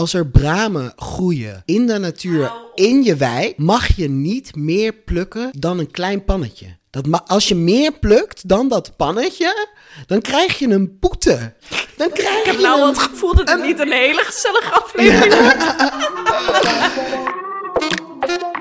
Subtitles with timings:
[0.00, 5.50] Als er bramen groeien in de natuur, in je wei, mag je niet meer plukken
[5.58, 6.66] dan een klein pannetje.
[6.90, 9.66] Dat ma- als je meer plukt dan dat pannetje,
[10.06, 11.54] dan krijg je een boete.
[11.96, 12.94] Dan krijg Ik heb je nou wel een...
[12.94, 15.64] het gevoel dat het niet een hele gezellige aflevering wordt.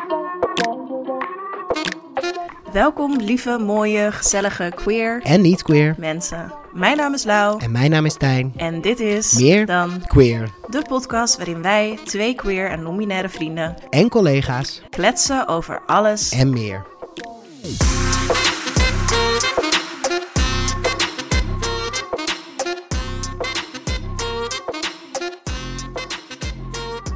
[2.75, 5.95] Welkom, lieve, mooie, gezellige, queer En niet queer.
[5.97, 6.53] mensen.
[6.73, 8.53] Mijn naam is Lau En mijn naam is Tijn.
[8.57, 10.49] en dit is Meer dan Queer.
[10.69, 14.81] de podcast waarin wij, twee queer en non-binaire vrienden, En collega's.
[14.89, 16.31] kletsen over alles.
[16.31, 16.85] En meer.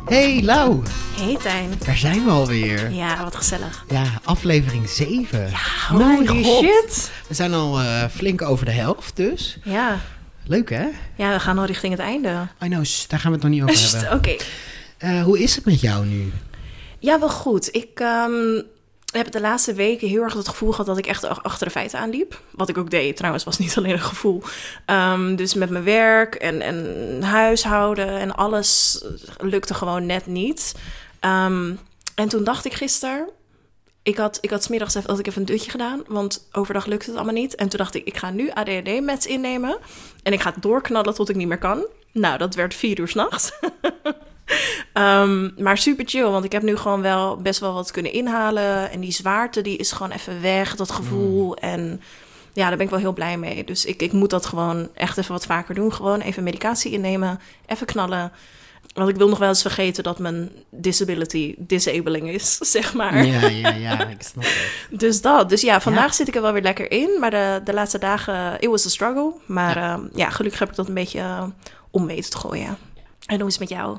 [0.08, 0.82] Hey Lau,
[1.20, 1.70] Hey Tijn.
[1.86, 2.92] daar zijn we alweer.
[2.92, 3.86] Ja, wat gezellig.
[3.90, 5.52] Ja, aflevering 7.
[5.90, 7.12] Holy shit.
[7.28, 9.58] We zijn al eh, flink over de helft dus.
[9.64, 10.00] Ja.
[10.46, 10.88] Leuk hè?
[11.16, 12.48] ja, we gaan al richting het einde.
[12.64, 14.18] I know, daar gaan we het nog niet over hebben.
[14.18, 14.36] Oké.
[14.98, 16.32] Eh, hoe is het met jou nu?
[17.00, 17.76] Ja, wel goed.
[17.76, 18.62] Ik ehm,
[19.14, 21.72] heb de laatste weken heel erg het gevoel gehad dat ik echt ach- achter de
[21.74, 22.42] feiten aanliep.
[22.52, 24.44] Wat ik ook deed trouwens, was niet alleen een gevoel.
[24.86, 29.04] Ehm, dus met mijn werk en, en huishouden en alles
[29.38, 30.74] lukte gewoon net niet.
[31.20, 31.76] Ehm,
[32.16, 33.30] en toen dacht ik gisteren...
[34.04, 37.06] Ik had, ik had smiddags even, had ik even een dutje gedaan, want overdag lukte
[37.06, 37.56] het allemaal niet.
[37.56, 39.78] En toen dacht ik, ik ga nu ADHD-meds innemen.
[40.24, 41.86] En ik ga het doorknallen tot ik niet meer kan.
[42.12, 43.52] Nou, dat werd vier uur s'nachts.
[44.94, 48.92] Ehm, maar super chill, want ik heb nu gewoon wel best wel wat kunnen inhalen.
[48.92, 51.56] En die zwaarte die is gewoon even weg, dat gevoel.
[51.56, 52.02] En
[52.54, 53.64] ja, daar ben ik wel heel blij mee.
[53.64, 55.94] Dus ik, ik moet dat gewoon echt even wat vaker doen.
[55.94, 58.32] Gewoon even medicatie innemen, even knallen.
[58.94, 63.26] Want ik wil nog wel eens vergeten dat mijn disability disabling is, zeg maar.
[63.26, 65.00] Ja, ja, ja, ik snap het.
[65.00, 65.50] Dus dat.
[65.50, 66.12] Dus ja, vandaag Ja.
[66.14, 67.18] zit ik er wel weer lekker in.
[67.20, 69.34] Maar de, de laatste dagen, it was a struggle.
[69.46, 70.00] Maar ja.
[70.14, 71.44] ja, gelukkig heb ik dat een beetje eh,
[71.92, 72.78] om weten te gooien.
[73.26, 73.98] En hoe is het met jou?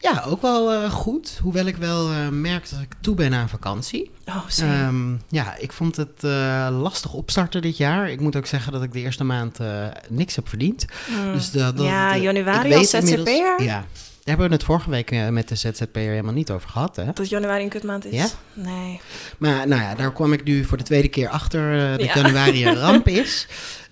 [0.00, 1.38] Ja, ook wel eh, goed.
[1.42, 4.10] Hoewel ik wel eh, merk dat ik toe ben aan vakantie.
[4.26, 4.44] Oh.
[4.58, 8.10] Ehm, ja, ik vond het eh, lastig opstarten dit jaar.
[8.10, 10.84] Ik moet ook zeggen dat ik de eerste maand eh, niks heb verdiend.
[11.32, 11.84] Dus dat, Mm.
[11.84, 13.62] Ja, eh, januari als ZZP'er?
[13.62, 13.84] Ja,
[14.28, 16.96] daar hebben we het vorige week eh, met de ZZP'er helemaal niet over gehad.
[16.96, 17.12] Hè?
[17.12, 18.12] Dat januari een kutmaand is?
[18.14, 18.26] Ja?
[18.54, 19.00] Nee.
[19.38, 22.22] Maar nou ja, daar kwam ik nu voor de tweede keer achter eh, dat Ja.
[22.22, 23.46] januari een ramp is.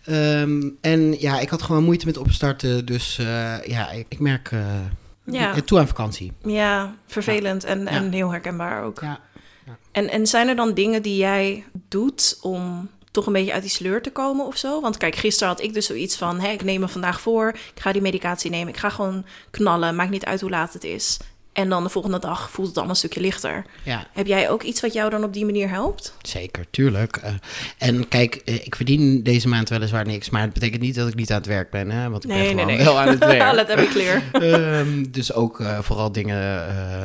[0.04, 2.86] Ehm, en ja, ik had gewoon moeite met opstarten.
[2.86, 3.24] Dus eh,
[3.64, 4.60] ja, ik, ik merk eh,
[5.24, 5.60] Ja.
[5.60, 6.32] toe aan vakantie.
[6.44, 9.00] Ja, vervelend En, en heel herkenbaar ook.
[9.00, 9.18] Ja.
[9.92, 13.70] En, en zijn er dan dingen die jij doet om toch een beetje uit die
[13.70, 14.80] sleur te komen of zo?
[14.80, 16.40] Want kijk, gisteren had ik dus zoiets van...
[16.40, 18.68] Hé, ik neem me vandaag voor, ik ga die medicatie nemen.
[18.68, 21.18] Ik ga gewoon knallen, maakt niet uit hoe laat het is.
[21.56, 23.64] En dan de volgende dag voelt het allemaal een stukje lichter.
[23.82, 26.14] ja, Heb jij ook iets wat jou dan op die manier helpt?
[26.22, 27.16] zeker, tuurlijk.
[27.16, 27.32] Eh,
[27.78, 30.30] en kijk, eh, ik verdien deze maand weliswaar niks.
[30.30, 31.90] Maar het betekent niet dat ik niet aan het werk ben.
[31.90, 32.10] Hè?
[32.10, 33.52] Want ik ben gewoon wel aan het werk.
[33.66, 34.22] Let me clear.
[34.32, 36.64] Ehm, dus ook eh, vooral dingen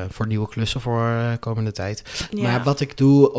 [0.10, 2.28] voor nieuwe klussen voor komende tijd.
[2.32, 2.42] Ja.
[2.42, 3.34] Maar wat ik doe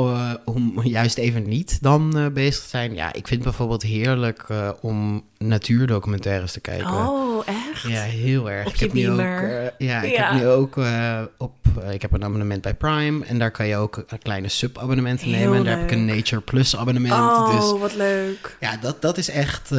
[0.45, 2.95] om juist even niet dan bezig te zijn.
[2.95, 4.47] Ja, ik vind het bijvoorbeeld heerlijk
[4.81, 6.93] om natuurdocumentaires te kijken.
[6.93, 7.62] Oh, echt?
[7.87, 8.67] Ja, heel erg.
[8.67, 10.33] Op ik heb nu ook, eh, ja, ik Ja.
[10.33, 11.53] heb nu ook eh, op.
[11.83, 15.57] eh, ik heb een abonnement bij Prime en daar kan je ook kleine sub-abonnementen nemen.
[15.57, 16.05] En daar heb ik een.
[16.05, 17.13] Nature Plus abonnement.
[17.15, 18.57] Oh, Dus wat leuk.
[18.61, 19.71] ja, dat, dat is echt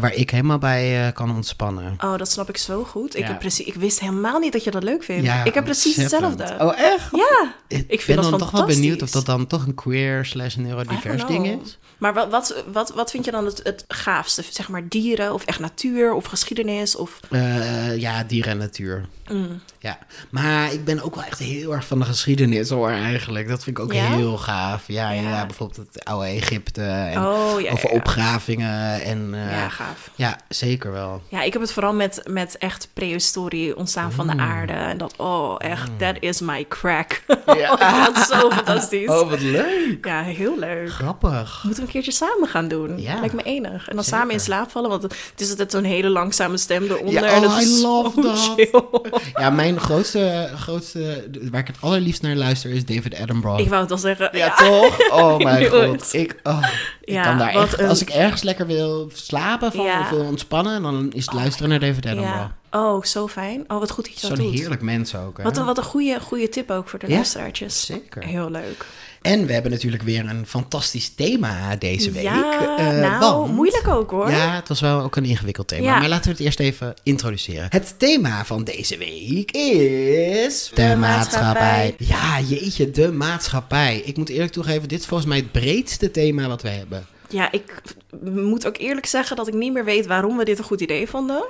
[0.00, 1.96] waar ik helemaal bij kan ontspannen.
[2.04, 3.14] Oh, dat snap ik zo goed.
[3.16, 3.26] Ik, Ja.
[3.28, 5.24] heb precies, ik wist helemaal niet dat je dat leuk vindt.
[5.24, 6.38] Ja, ik heb precies ontzettend.
[6.38, 6.64] hetzelfde.
[6.64, 7.08] Oh, echt?
[7.12, 10.24] Ja, Ik, vind ben dat dan toch wel benieuwd of dat dan toch een queer
[10.24, 11.78] slash neurodivers ding is.
[11.98, 14.42] Maar wat, wat, wat, wat vind je dan het, het gaafste?
[14.50, 16.96] Zeg maar dieren of echt natuur of geschiedenis?
[16.96, 17.20] Of...
[17.30, 19.06] Eh, ja, dieren en natuur.
[19.28, 19.60] Mm.
[19.78, 19.98] Ja,
[20.30, 23.48] maar ik ben ook wel echt heel erg van de geschiedenis hoor eigenlijk.
[23.48, 24.14] Dat vind ik ook Ja?
[24.16, 24.84] heel gaaf.
[24.86, 25.20] Ja, ja.
[25.22, 25.46] Ja.
[25.46, 27.96] bijvoorbeeld het oude Egypte en Oh, ja, over ja, ja.
[28.00, 29.02] opgravingen.
[29.02, 29.68] En, eh, Ja, ja.
[29.68, 30.10] gaaf.
[30.48, 31.22] zeker wel.
[31.28, 34.36] Ja, ik heb het vooral met, met echt prehistorie, ontstaan van Mm.
[34.36, 34.72] de aarde.
[34.72, 37.22] En dat, oh, echt, that is my crack.
[37.26, 37.78] ik vind
[38.14, 39.08] dat zo fantastisch.
[39.18, 40.04] Oh, wat leuk.
[40.06, 40.90] Ja, heel leuk.
[40.90, 41.62] Grappig.
[41.64, 43.00] Moeten een keertje samen gaan doen?
[43.00, 43.18] Ja.
[43.20, 43.88] Lijkt me enig.
[43.88, 44.18] En dan Zeker.
[44.18, 47.12] samen in slaap vallen, want het is altijd zo'n hele langzame stem eronder.
[47.12, 49.20] Ja, en oh, is I love that.
[49.34, 53.60] Ja, mijn grootste, grootste, waar ik het allerliefst naar luister is David Attenborough.
[53.62, 54.28] Ik wou het al zeggen.
[54.32, 54.96] Ja, toch?
[55.18, 56.12] Oh mijn god.
[56.14, 56.66] Ik, oh,
[57.00, 60.00] ik Ja, kan daar echt, een- als ik ergens lekker wil slapen van, Ja.
[60.00, 62.36] of wil ontspannen, dan is het luisteren naar David Attenborough.
[62.38, 62.56] Ja.
[62.70, 63.64] Oh, zo fijn.
[63.68, 64.58] Oh, wat goed dat je dat Zo'n doet.
[64.58, 65.36] heerlijk mens ook.
[65.36, 65.42] Hè?
[65.42, 67.86] Wat een, wat een goede, goede tip ook voor de Ja, luisteraartjes.
[67.86, 68.24] zeker.
[68.24, 68.86] Heel leuk.
[69.22, 72.22] En we hebben natuurlijk weer een fantastisch thema deze week.
[72.22, 74.30] Ja, eh, nou, want- moeilijk ook hoor.
[74.30, 75.82] Ja, het was wel ook een ingewikkeld thema.
[75.84, 75.98] Ja.
[75.98, 77.66] Maar laten we het eerst even introduceren.
[77.70, 80.70] Het thema van deze week is...
[80.74, 81.94] De maatschappij.
[81.98, 84.02] Ja, jeetje, de maatschappij.
[84.04, 87.06] Ik moet eerlijk toegeven, dit is volgens mij het breedste thema wat we hebben.
[87.30, 87.82] Ja, ik
[88.22, 91.08] moet ook eerlijk zeggen dat ik niet meer weet waarom we dit een goed idee
[91.08, 91.44] vonden.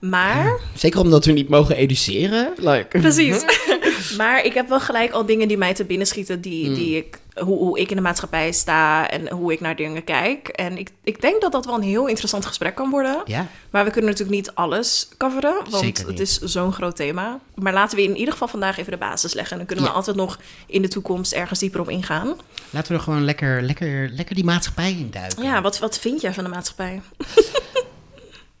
[0.00, 2.52] Maar, Zeker omdat we niet mogen educeren.
[2.56, 2.98] Like.
[2.98, 3.44] precies.
[4.16, 7.18] maar ik heb wel gelijk al dingen die mij te binnen schieten, die, die ik,
[7.34, 10.48] hoe, hoe ik in de maatschappij sta en hoe ik naar dingen kijk.
[10.48, 13.22] En ik, ik denk dat dat wel een heel interessant gesprek kan worden.
[13.24, 17.40] Ja, Maar we kunnen natuurlijk niet alles coveren, want het is zo'n groot thema.
[17.54, 19.52] Maar laten we in ieder geval vandaag even de basis leggen.
[19.52, 19.96] En dan kunnen we Ja.
[19.96, 22.34] altijd nog in de toekomst ergens dieper op ingaan.
[22.70, 25.42] laten we er gewoon lekker, lekker, lekker die maatschappij in duiken.
[25.42, 27.00] Ja, wat, wat vind jij van de maatschappij?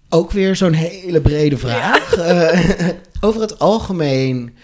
[0.08, 2.14] Ook weer zo'n hele brede vraag.
[2.16, 2.88] Eh,
[3.20, 4.56] over het algemeen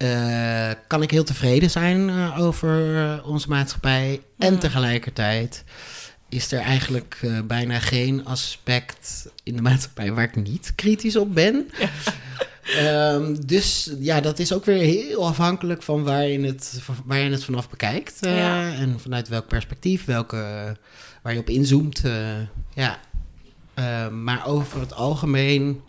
[0.00, 4.20] eh, kan ik heel tevreden zijn eh, over eh, onze maatschappij.
[4.38, 5.64] En tegelijkertijd
[6.28, 11.70] is er eigenlijk bijna geen aspect in de maatschappij waar ik niet kritisch op ben.
[12.76, 17.30] Ehm, dus ja, dat is ook weer heel afhankelijk van waar je het, waar je
[17.30, 18.18] het vanaf bekijkt.
[18.20, 18.72] Ja.
[18.72, 20.76] En vanuit welk perspectief, welke,
[21.22, 22.02] waar je op inzoomt.
[22.74, 23.00] ja.
[23.74, 25.82] Eh, maar over het algemeen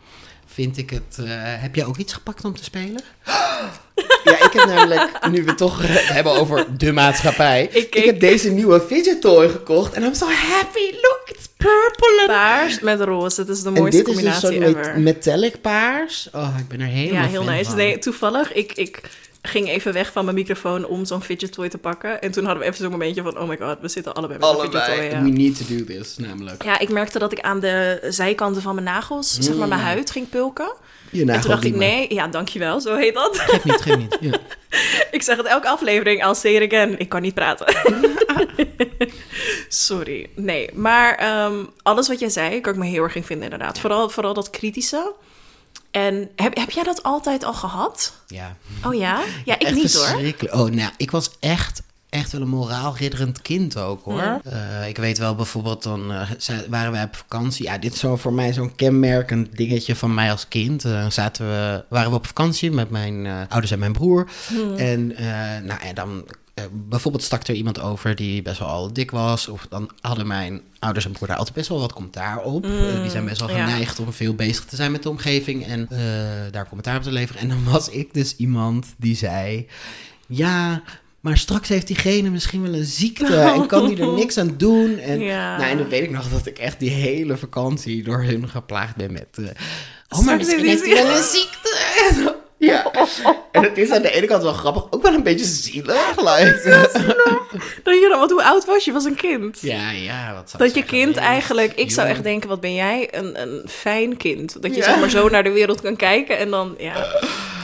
[0.46, 1.18] vind ik het...
[1.60, 3.02] heb jij ook iets gepakt om te spelen?
[4.23, 5.79] ja, ik heb namelijk, nu we het toch
[6.13, 7.69] hebben over de maatschappij...
[7.71, 10.91] Ik heb deze nieuwe fidget toy gekocht en I'm so happy.
[10.91, 12.18] Look, it's purple.
[12.19, 15.62] and- Paars met roze, het is de En mooiste dit is dus zo'n met- metallic
[15.62, 16.29] paars.
[16.31, 17.63] Oh, ik ben er helemaal Ja, heel nice.
[17.69, 17.75] van.
[17.75, 19.01] Nee, toevallig, ik, ik
[19.41, 22.21] ging even weg van mijn microfoon om zo'n fidget toy te pakken.
[22.21, 24.50] En toen hadden we even zo'n momentje van, oh my god, we zitten allebei met
[24.50, 25.03] een fidget toy.
[25.03, 25.21] Ja.
[25.24, 26.63] We need to do this, namelijk.
[26.63, 30.12] Ja, ik merkte dat ik aan de zijkanten van mijn nagels, zeg maar mijn huid,
[30.12, 30.74] ging pulken.
[31.12, 33.40] Je en toen dacht ik, nee, ja, dankjewel, zo heet dat.
[33.40, 34.18] Geef niet, geef niet.
[34.19, 34.38] Ja.
[35.18, 37.75] ik zeg het elke aflevering, I'll say it again, ik kan niet praten.
[39.68, 40.69] Sorry, nee.
[40.74, 43.80] Maar ehm, alles wat jij zei, kan ik me heel erg in vinden inderdaad.
[43.80, 45.13] Vooral, vooral dat kritische.
[45.92, 48.13] En heb, heb jij dat altijd al gehad?
[48.28, 48.58] ja.
[48.86, 49.22] Oh ja?
[49.46, 50.62] Ja, ik echt niet hoor.
[50.62, 51.81] Oh, nou, ik was echt,
[52.12, 54.42] echt wel een moraalridderend kind ook, hoor.
[54.44, 56.30] Eh, ik weet wel, bijvoorbeeld, dan eh,
[56.69, 57.66] waren wij op vakantie.
[57.66, 60.86] Ja, dit is zo voor mij zo'n kenmerkend dingetje van mij als kind.
[60.86, 64.28] Eh, zaten we, waren we op vakantie met mijn ouders en mijn broer.
[64.78, 65.25] En eh,
[65.63, 66.25] nou, en dan...
[66.72, 69.48] bijvoorbeeld stak er iemand over die best wel al dik was.
[69.48, 72.63] Of dan hadden mijn ouders en broer daar altijd best wel wat commentaar op.
[73.02, 73.66] Die zijn best wel ja.
[73.66, 75.66] geneigd om veel bezig te zijn met de omgeving.
[75.66, 75.88] En
[76.52, 77.42] daar commentaar op te leveren.
[77.42, 79.68] En dan was ik dus iemand die zei...
[80.28, 80.81] Ja,
[81.21, 84.97] maar straks heeft diegene misschien wel een ziekte en kan die er niks aan doen.
[84.97, 85.57] En, Ja.
[85.57, 88.95] nou, en dan weet ik nog dat ik echt die hele vakantie door hun geplaagd
[88.95, 89.27] ben met...
[89.31, 89.45] eh,
[90.09, 92.39] oh, maar misschien heeft hij wel een ziekte.
[92.63, 92.92] Ja,
[93.52, 96.16] en het is aan de ene kant wel grappig, ook wel een beetje zielig.
[96.18, 96.90] Like.
[97.84, 98.90] Dat je dan, want hoe oud was je?
[98.92, 99.62] Je was een kind.
[99.62, 103.08] Ja, ja, wat zou Dat je kind eigenlijk, ik zou echt denken, wat ben jij
[103.16, 104.62] een, een fijn kind.
[104.62, 104.84] Dat je Ja.
[104.84, 106.96] zeg maar zo naar de wereld kan kijken en dan, ja.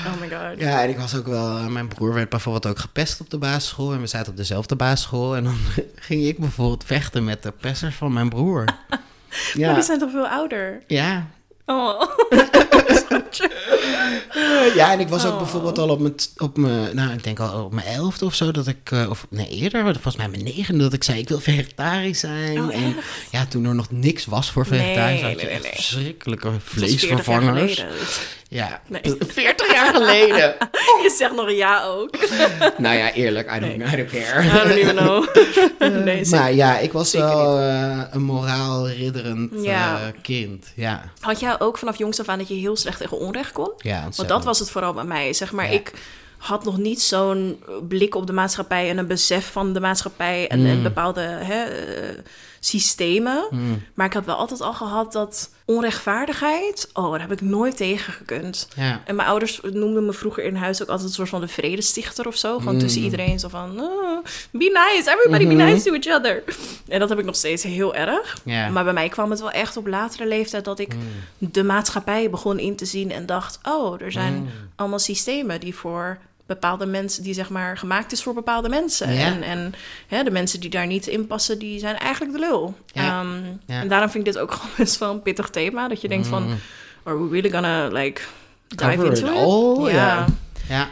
[0.05, 0.59] Oh my god.
[0.59, 1.57] Ja, en ik was ook wel...
[1.57, 3.91] eh, Mijn broer werd bijvoorbeeld ook gepest op de basisschool.
[3.93, 5.35] En we zaten op dezelfde basisschool.
[5.35, 5.57] En dan
[6.07, 8.63] ging ik bijvoorbeeld vechten met de pesters van mijn broer.
[8.89, 8.99] Maar
[9.53, 10.81] Ja, die zijn toch veel ouder?
[10.87, 11.27] ja.
[11.69, 12.01] Oh.
[14.75, 15.37] ja, en ik was ook Oh.
[15.37, 16.95] bijvoorbeeld al op mijn, op mijn...
[16.95, 18.51] Nou, ik denk al op mijn elfde of zo.
[18.51, 18.91] Dat ik...
[18.91, 19.83] eh, Of nee, eerder.
[19.83, 20.83] Volgens mij mijn negende.
[20.83, 22.63] Dat ik zei, ik wil vegetarisch zijn.
[22.63, 22.95] Oh, en
[23.31, 25.21] ja, toen er nog niks was voor vegetarisch.
[25.21, 25.71] Nee, had je nee, echt nee.
[25.71, 27.85] verschrikkelijke Dat is 40 jaar vleesvervangers.
[28.49, 29.01] Ja, Nee.
[29.27, 30.55] 40 jaar geleden.
[31.03, 32.17] Je zegt nog een ja ook.
[32.77, 33.55] nou ja, eerlijk.
[33.55, 34.43] I don't, I don't care.
[34.43, 35.25] I don't even know.
[36.05, 36.27] nee.
[36.29, 39.99] Maar ja, ik was wel eh, een moraalridderend Ja.
[39.99, 40.65] eh, kind.
[40.75, 43.71] Ja, Had jij ook vanaf jongs af aan dat je heel slecht tegen onrecht kon?
[43.77, 45.33] ja Want dat was het vooral bij mij.
[45.33, 45.71] Zeg maar, Ja.
[45.71, 45.93] ik
[46.37, 50.65] had nog niet zo'n blik op de maatschappij en een besef van de maatschappij en,
[50.65, 51.63] en bepaalde hè,
[52.59, 53.47] systemen.
[53.93, 58.13] Maar ik heb wel altijd al gehad dat onrechtvaardigheid, oh, daar heb ik nooit tegen
[58.13, 58.67] gekund.
[58.75, 59.01] Ja.
[59.05, 62.27] En mijn ouders noemden me vroeger in huis ook altijd een soort van de vredestichter
[62.27, 62.57] of zo.
[62.57, 66.43] Gewoon tussen iedereen zo van, oh, be nice, everybody be nice to each other.
[66.87, 68.37] En dat heb ik nog steeds heel erg.
[68.45, 70.95] Maar bij mij kwam het wel echt op latere leeftijd dat ik
[71.37, 76.17] de maatschappij begon in te zien en dacht, oh, er zijn allemaal systemen die voor
[76.47, 79.13] bepaalde mensen, die zeg maar gemaakt is voor bepaalde mensen.
[79.13, 79.25] Ja.
[79.25, 79.73] En, en
[80.07, 82.75] hè, de mensen die daar niet in passen, die zijn eigenlijk de lul.
[82.85, 83.19] Ja.
[83.21, 83.81] Ehm, Ja.
[83.81, 85.87] En daarom vind ik dit ook gewoon best wel een pittig thema.
[85.87, 86.57] Dat je denkt van,
[87.03, 88.21] are we really gonna like
[88.67, 89.93] dive Cover into it all?
[89.93, 89.95] Ja.
[90.05, 90.25] Ja.
[90.69, 90.89] Ja.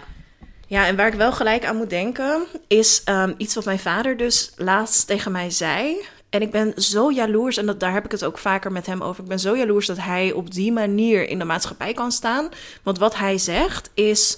[0.68, 4.18] Ja, en waar ik wel gelijk aan moet denken, is ehm, iets wat mijn vader
[4.18, 5.96] dus laatst tegen mij zei.
[6.30, 9.02] En ik ben zo jaloers, en dat, daar heb ik het ook vaker met hem
[9.02, 9.24] over.
[9.24, 12.50] Ik ben zo jaloers dat hij op die manier in de maatschappij kan staan.
[12.84, 14.38] Want wat hij zegt is,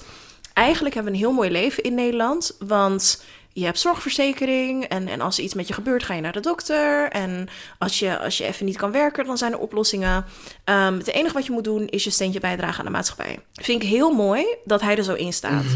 [0.57, 2.55] eigenlijk hebben we een heel mooi leven in Nederland.
[2.59, 3.23] Want
[3.53, 6.39] je hebt zorgverzekering en, en als er iets met je gebeurt, ga je naar de
[6.39, 7.09] dokter.
[7.09, 10.25] En als je, als je even niet kan werken, dan zijn er oplossingen.
[10.63, 13.39] Ehm, het enige wat je moet doen, is je steentje bijdragen aan de maatschappij.
[13.53, 15.65] Vind ik heel mooi dat hij er zo in staat.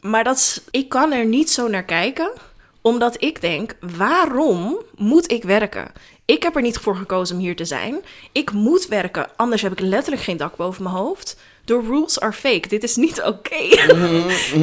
[0.00, 2.32] Maar dat ik kan er niet zo naar kijken,
[2.80, 5.92] omdat ik denk: waarom moet ik werken?
[6.24, 8.00] Ik heb er niet voor gekozen om hier te zijn.
[8.32, 11.36] Ik moet werken, anders heb ik letterlijk geen dak boven mijn hoofd.
[11.64, 12.68] The rules are fake.
[12.68, 13.76] Dit is niet oké.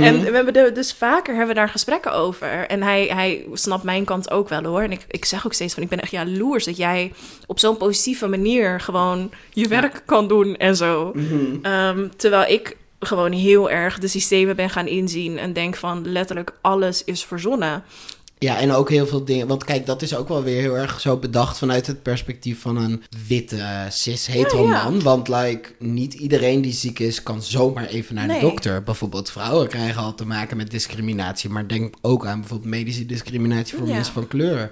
[0.02, 2.68] En we hebben dus vaker hebben we daar gesprekken over.
[2.68, 4.82] En hij, hij snapt mijn kant ook wel hoor.
[4.82, 7.14] En ik, ik zeg ook steeds van ik ben echt jaloers dat jij
[7.48, 11.14] op zo'n positieve manier gewoon je werk kan doen en zo.
[11.62, 16.54] Ehm, terwijl ik gewoon heel erg de systemen ben gaan inzien en denk van letterlijk
[16.62, 17.84] alles is verzonnen.
[18.44, 19.48] Ja, en ook heel veel dingen.
[19.48, 22.78] Want kijk, dat is ook wel weer heel erg zo bedacht vanuit het perspectief van
[22.78, 24.84] een witte cis-hetero Ja, ja.
[24.84, 25.02] man.
[25.02, 28.40] Want like, niet iedereen die ziek is, kan zomaar even naar Nee.
[28.40, 28.84] de dokter.
[28.84, 31.50] Bijvoorbeeld vrouwen krijgen al te maken met discriminatie.
[31.50, 33.94] Maar denk ook aan bijvoorbeeld medische discriminatie voor Ja.
[33.94, 34.72] mensen van kleur.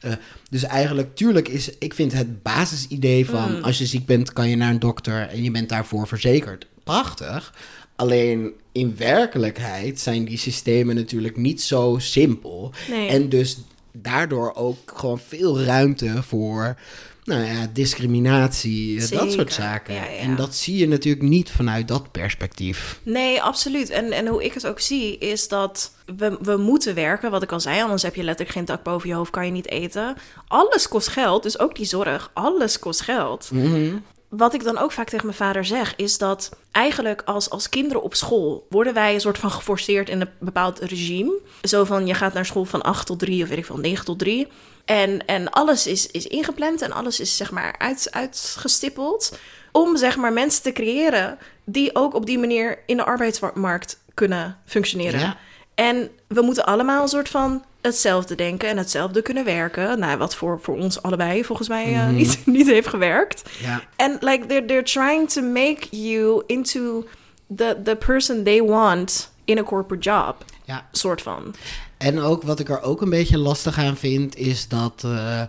[0.00, 0.12] Eh,
[0.50, 3.62] dus eigenlijk, tuurlijk is, ik vind het basisidee van Mm.
[3.64, 6.66] als je ziek bent, kan je naar een dokter en je bent daarvoor verzekerd.
[6.84, 7.52] Prachtig.
[7.98, 12.72] Alleen in werkelijkheid zijn die systemen natuurlijk niet zo simpel.
[12.90, 13.08] Nee.
[13.08, 13.58] En dus
[13.92, 16.76] daardoor ook gewoon veel ruimte voor
[17.24, 19.94] nou ja, discriminatie, eh, dat soort zaken.
[19.94, 20.16] ja, ja.
[20.16, 23.00] En dat zie je natuurlijk niet vanuit dat perspectief.
[23.02, 23.90] Nee, absoluut.
[23.90, 27.30] En, en hoe ik het ook zie, is dat we, we moeten werken.
[27.30, 29.52] Wat ik al zei, anders heb je letterlijk geen dak boven je hoofd, kan je
[29.52, 30.16] niet eten.
[30.48, 32.30] Alles kost geld, dus ook die zorg.
[32.34, 33.50] Alles kost geld.
[33.52, 33.96] Mhm.
[34.28, 38.02] Wat ik dan ook vaak tegen mijn vader zeg, is dat eigenlijk als, als kinderen
[38.02, 41.38] op school worden wij een soort van geforceerd in een bepaald regime.
[41.62, 44.04] Zo van je gaat naar school van 8 tot 3 of weet ik veel, 9
[44.04, 44.48] tot 3.
[44.84, 49.38] En, en alles is, is ingepland en alles is zeg maar uit, uitgestippeld.
[49.72, 54.58] Om zeg maar mensen te creëren die ook op die manier in de arbeidsmarkt kunnen
[54.64, 55.20] functioneren.
[55.20, 55.36] Ja.
[55.74, 59.98] En we moeten allemaal een soort van hetzelfde denken en hetzelfde kunnen werken.
[59.98, 63.42] Nou, wat voor, voor ons allebei volgens mij eh, niet, niet heeft gewerkt.
[63.96, 67.04] En like they're, they're trying to make you into
[67.56, 70.44] the, the person they want in a corporate job.
[70.64, 70.88] Ja.
[70.92, 71.54] Soort van.
[71.98, 75.42] En ook wat ik er ook een beetje lastig aan vind, is dat eh,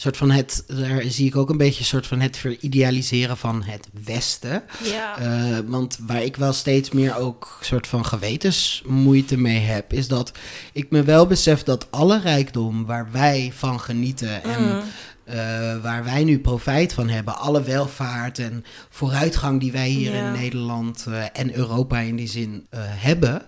[0.00, 3.62] soort van het, daar zie ik ook een beetje een soort van het veridealiseren van
[3.62, 4.62] het Westen.
[4.84, 5.18] Ja.
[5.18, 10.32] Eh, want waar ik wel steeds meer ook soort van gewetensmoeite mee heb, is dat
[10.72, 14.80] ik me wel besef dat alle rijkdom waar wij van genieten en Mm.
[15.24, 15.36] eh,
[15.82, 20.26] waar wij nu profijt van hebben, alle welvaart en vooruitgang die wij hier Ja.
[20.26, 23.42] in Nederland eh, en Europa in die zin hebben,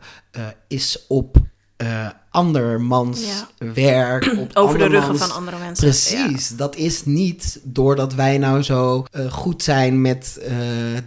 [0.68, 1.36] is op
[1.80, 3.20] eh andermans
[3.58, 3.72] Ja.
[3.72, 5.84] werk, op Over de ruggen van andere mensen.
[5.88, 10.56] Precies, dat is niet doordat wij nou zo eh, goed zijn met eh,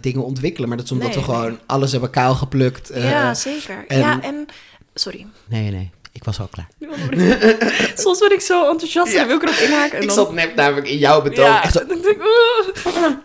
[0.00, 2.90] dingen ontwikkelen, maar dat is omdat Nee, we gewoon alles hebben kaal geplukt.
[2.94, 3.84] Ja, ja zeker.
[3.88, 4.46] en- Ja, en...
[4.94, 5.26] Sorry.
[5.48, 6.68] Nee, nee, ik was al klaar.
[7.94, 9.96] Soms ben ik zo enthousiast en wil ik erop inhaken.
[9.96, 10.16] En Ik dan...
[10.16, 11.74] zat net namelijk in jouw betoog.
[11.74, 11.84] Ja,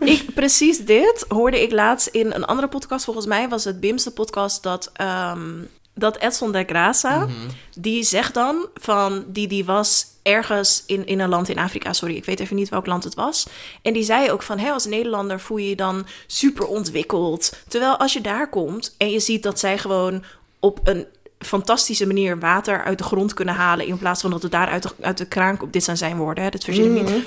[0.14, 3.04] ik, precies dit hoorde ik laatst in een andere podcast.
[3.04, 5.48] Volgens mij was het Bimste podcast dat, ehm,
[5.94, 7.30] dat Edson de Graça,
[7.76, 12.16] die zegt dan van, die, die was ergens in, in een land in Afrika, sorry,
[12.16, 13.46] ik weet even niet welk land het was.
[13.82, 17.56] En die zei ook van, hé, als Nederlander voel je je dan super ontwikkeld.
[17.68, 20.24] Terwijl als je daar komt en je ziet dat zij gewoon
[20.58, 21.06] op een
[21.38, 23.86] fantastische manier water uit de grond kunnen halen...
[23.86, 25.72] in plaats van dat het daar uit de, uit de kraan komt.
[25.72, 27.26] Dit zijn zijn woorden, hè, dat verzin ik niet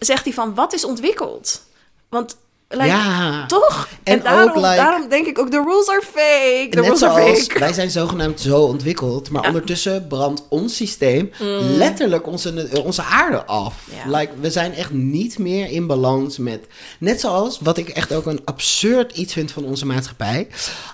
[0.00, 1.62] zegt hij van, wat is ontwikkeld?
[2.08, 2.36] Want,
[2.72, 3.46] like, Ja.
[3.46, 3.88] toch?
[4.02, 6.66] En, En daarom, ook, like- daarom denk ik ook, the rules are fake.
[6.70, 7.58] The rules are fake.
[7.58, 11.30] wij zijn zogenaamd zo ontwikkeld, maar ondertussen brandt ons systeem
[11.76, 13.74] letterlijk onze, onze aarde af.
[14.04, 14.10] Mm.
[14.12, 14.18] Ja.
[14.18, 16.66] Like, we zijn echt niet meer in balans met.
[16.98, 20.48] Net zoals wat ik echt ook een absurd iets vind van onze maatschappij.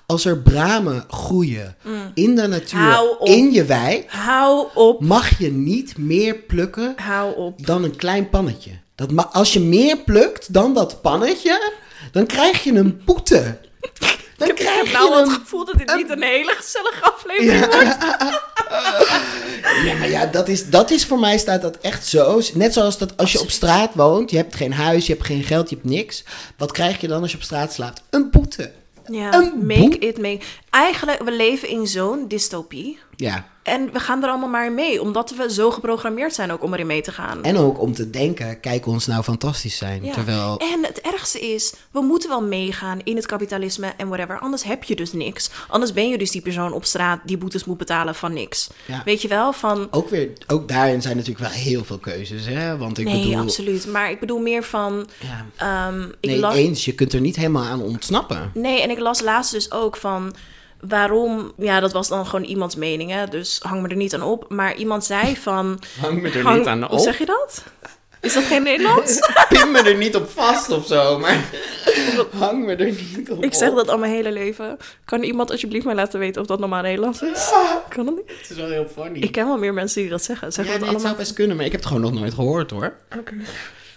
[0.06, 1.76] Als er bramen groeien
[2.14, 2.84] in de natuur,
[3.20, 3.26] Mm.
[3.26, 7.66] In je wei, Hou op, mag je niet meer plukken hou op.
[7.66, 8.70] dan een klein pannetje.
[8.96, 11.72] Dat als je meer plukt dan dat pannetje,
[12.12, 13.58] dan krijg je een boete.
[14.36, 17.02] Dan Ik krijg heb nou je een het gevoel dat dit niet een hele gezellige
[17.02, 17.96] aflevering wordt.
[19.84, 22.40] Ja, maar ja, dat is, dat is voor mij staat dat echt zo.
[22.54, 25.42] Net zoals dat als je op straat woont, je hebt geen huis, je hebt geen
[25.44, 26.24] geld, je hebt niks.
[26.56, 28.02] Wat krijg je dan als je op straat slaapt?
[28.10, 28.72] Een boete.
[29.06, 29.94] Ja, Een make boek?
[29.94, 30.38] it make.
[30.76, 32.98] Eigenlijk, we leven in zo'n dystopie.
[33.16, 33.46] Ja.
[33.62, 35.02] En we gaan er allemaal maar in mee.
[35.02, 37.42] Omdat we zo geprogrammeerd zijn ook om erin mee te gaan.
[37.42, 40.04] En ook om te denken, kijk ons nou fantastisch zijn.
[40.04, 40.12] Ja.
[40.12, 44.38] Terwijl, En het ergste is, we moeten wel meegaan in het kapitalisme en whatever.
[44.38, 45.50] Anders heb je dus niks.
[45.68, 48.70] Anders ben je dus die persoon op straat die boetes moet betalen van niks.
[48.86, 49.02] Ja.
[49.04, 49.52] Weet je wel?
[49.52, 52.46] Van, ook, weer, ook daarin zijn natuurlijk wel heel veel keuzes.
[52.46, 52.76] Hè?
[52.76, 53.86] Want ik nee, bedoel, absoluut.
[53.86, 55.08] Maar ik bedoel meer van...
[55.20, 55.46] Ja.
[55.56, 58.50] ehm, ik nee, las, eens, je kunt er niet helemaal aan ontsnappen.
[58.54, 60.34] nee, en ik las laatst dus ook van...
[60.88, 64.22] Waarom, ja, dat was dan gewoon iemands mening, hè, dus hang me er niet aan
[64.22, 64.44] op.
[64.48, 65.80] Maar iemand zei van...
[66.00, 66.98] Hang me er hang- niet aan Hoe op.
[66.98, 67.64] zeg je dat?
[68.20, 69.18] Is dat geen Nederlands?
[69.48, 71.44] Pin me er niet op vast of zo, maar
[72.38, 72.84] hang me er
[73.16, 74.76] niet op Ik zeg dat al mijn hele leven.
[75.04, 77.50] Kan iemand alsjeblieft mij laten weten of dat normaal Nederlands is?
[77.88, 78.30] Kan dat niet?
[78.40, 79.18] Het is wel heel funny.
[79.18, 80.46] Ik ken wel meer mensen die dat zeggen.
[80.46, 81.24] ja, Zeggen nee, dat het zou allemaal.
[81.26, 82.92] best kunnen, maar ik heb het gewoon nog nooit gehoord hoor.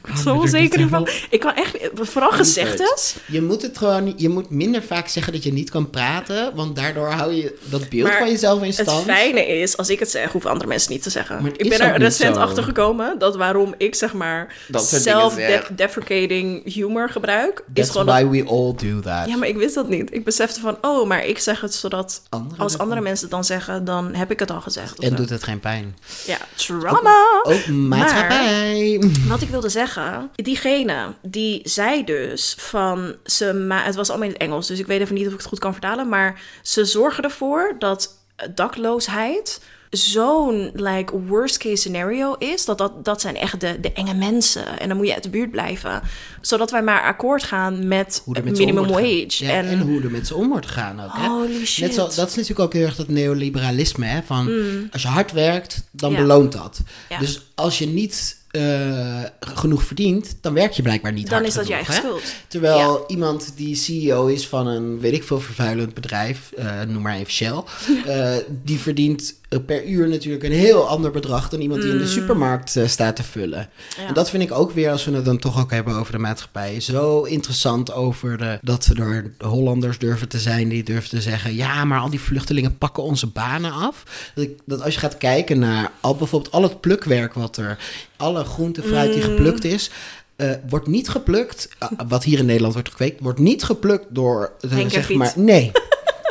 [0.03, 1.07] Ik ben zo onzeker hiervan.
[1.29, 1.77] Ik kan echt.
[1.93, 3.15] Vooral gezegd is.
[3.27, 6.75] Je moet het gewoon, je moet minder vaak zeggen dat je niet kan praten, want
[6.75, 9.03] daardoor hou je dat beeld Maar van jezelf in Het stand.
[9.05, 11.41] fijne is, als ik het zeg, hoeven andere mensen niet te zeggen.
[11.41, 12.41] Maar het Ik ben er recent zo.
[12.41, 18.31] achter gekomen dat waarom ik zeg maar self-deprecating humor gebruik, is That's gewoon why dat...
[18.31, 19.27] we all do that.
[19.27, 20.13] Ja, maar ik wist dat niet.
[20.13, 22.21] Ik besefte van, oh, maar ik zeg het zodat
[22.57, 24.99] als andere mensen het dan zeggen, dan heb ik het al gezegd.
[24.99, 25.15] En zo.
[25.15, 25.97] doet het geen pijn.
[26.25, 27.41] Ja, trauma.
[27.43, 29.01] Ook maatschappij.
[29.27, 29.87] Wat ik wilde zeggen,
[30.35, 34.87] diegene die zei dus van ze, ma het was allemaal in het Engels, dus ik
[34.87, 38.17] weet even niet of ik het goed kan vertalen, maar ze zorgen ervoor dat
[38.55, 44.13] dakloosheid zo'n like worst case scenario is, dat, dat dat zijn echt de, de enge
[44.13, 46.01] mensen en dan moet je uit de buurt blijven,
[46.41, 49.25] zodat wij maar akkoord gaan met minimum wage.
[49.27, 51.11] Ja, en, en, hoe er met ze om wordt gegaan ook.
[51.13, 51.27] Hè?
[51.27, 51.85] Holy shit.
[51.85, 54.05] Net zo, dat is natuurlijk ook heel erg dat neoliberalisme.
[54.05, 54.21] Hè?
[54.23, 54.51] Van,
[54.91, 56.17] Als je hard werkt, dan Ja.
[56.17, 56.79] beloont dat.
[57.09, 57.19] Ja.
[57.19, 61.53] Dus als je niet eh, genoeg verdient, dan werk je blijkbaar niet dan hard is
[61.53, 61.99] dat je eigen hè?
[61.99, 62.23] schuld.
[62.47, 67.15] Terwijl iemand die CEO is van een, weet ik veel, vervuilend bedrijf, eh, noem maar
[67.15, 67.63] even Shell,
[68.05, 72.07] eh, die verdient per uur natuurlijk een heel ander bedrag dan iemand die in de
[72.07, 73.69] supermarkt eh, staat te vullen.
[73.69, 74.01] Mm.
[74.01, 74.07] Ja.
[74.07, 76.17] En dat vind ik ook weer, als we het dan toch ook hebben over de
[76.17, 81.21] maatschappij, zo interessant over de, dat we er Hollanders durven te zijn die durven te
[81.21, 84.31] zeggen, ja, maar al die vluchtelingen pakken onze banen af.
[84.35, 87.77] Dat, ik, dat als je gaat kijken naar al, bijvoorbeeld al het plukwerk wat er,
[88.17, 89.89] alle groente, fruit die geplukt is,
[90.35, 94.51] eh, wordt niet geplukt, ah, wat hier in Nederland wordt gekweekt, wordt niet geplukt door,
[94.61, 95.71] eh, en zeg maar, nee.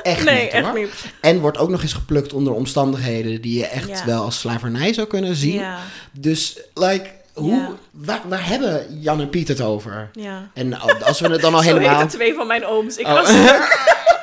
[0.02, 0.78] Echt Nee, niet, echt hoor.
[0.78, 0.90] niet.
[1.20, 4.04] En wordt ook nog eens geplukt onder omstandigheden die je echt Ja.
[4.06, 5.54] wel als slavernij zou kunnen zien.
[5.54, 5.78] Ja,
[6.12, 7.70] Dus, like, hoe, Ja.
[7.90, 10.10] waar, waar hebben Jan en Piet het over?
[10.12, 10.50] ja.
[10.54, 12.06] En als we het dan al helemaal...
[12.06, 12.96] twee van mijn ooms.
[12.96, 13.12] Ik Oh.
[13.14, 13.28] was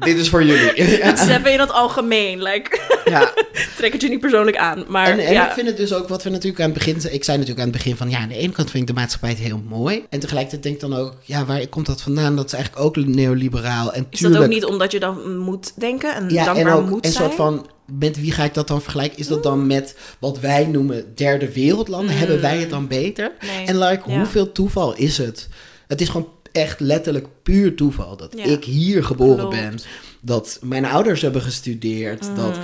[0.00, 0.82] Dit is voor jullie.
[1.02, 2.42] Het is even in het algemeen.
[2.42, 3.32] Like, ja.
[3.76, 4.84] trek het je niet persoonlijk aan.
[4.88, 5.46] Maar En, en ja.
[5.48, 6.94] ik vind het dus ook, wat we natuurlijk aan het begin...
[7.12, 8.10] Ik zei natuurlijk aan het begin van...
[8.10, 10.04] Ja, aan de ene kant vind ik de maatschappij het heel mooi.
[10.10, 11.14] En tegelijkertijd denk ik dan ook...
[11.22, 12.36] Ja, waar komt dat vandaan?
[12.36, 13.92] Dat is eigenlijk ook neoliberaal.
[13.92, 16.88] En is tuurlijk, dat ook niet omdat je dan moet denken en Ja, en ook
[16.88, 17.24] moet een zijn?
[17.24, 17.66] soort van...
[17.98, 19.18] Met wie ga ik dat dan vergelijken?
[19.18, 22.16] Is dat dan met wat wij noemen derde wereldlanden?
[22.18, 23.32] Hebben wij het dan beter?
[23.40, 23.48] Mm.
[23.56, 23.66] Nee.
[23.66, 24.16] En like, Ja.
[24.16, 25.48] hoeveel toeval is het?
[25.86, 28.44] Het is gewoon echt letterlijk puur toeval dat Ja.
[28.44, 29.54] ik hier geboren Klopt.
[29.56, 29.78] ben.
[30.20, 32.28] Dat mijn ouders hebben gestudeerd.
[32.28, 32.34] Mm.
[32.34, 32.58] Dat,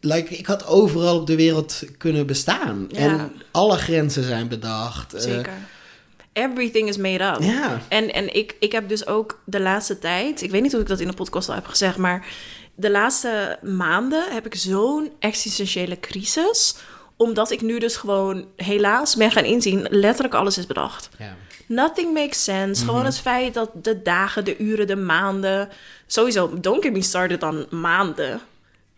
[0.00, 2.84] like, ik had overal op de wereld kunnen bestaan.
[2.88, 2.98] Ja.
[2.98, 5.14] En alle grenzen zijn bedacht.
[5.14, 5.52] Eh, Zeker.
[6.32, 7.42] Everything is made up.
[7.42, 7.80] ja.
[7.88, 10.86] En, en ik, ik heb dus ook de laatste tijd, ik weet niet of ik
[10.86, 12.26] dat in de podcast al heb gezegd, maar
[12.74, 16.74] de laatste maanden heb ik zo'n existentiële crisis.
[17.16, 21.08] Omdat ik nu dus gewoon helaas ben gaan inzien, letterlijk alles is bedacht.
[21.18, 21.36] ja.
[21.68, 22.84] Nothing makes sense.
[22.84, 25.68] Gewoon het feit dat de dagen, de uren, de maanden.
[26.06, 28.40] Sowieso, don't get me started aan maanden.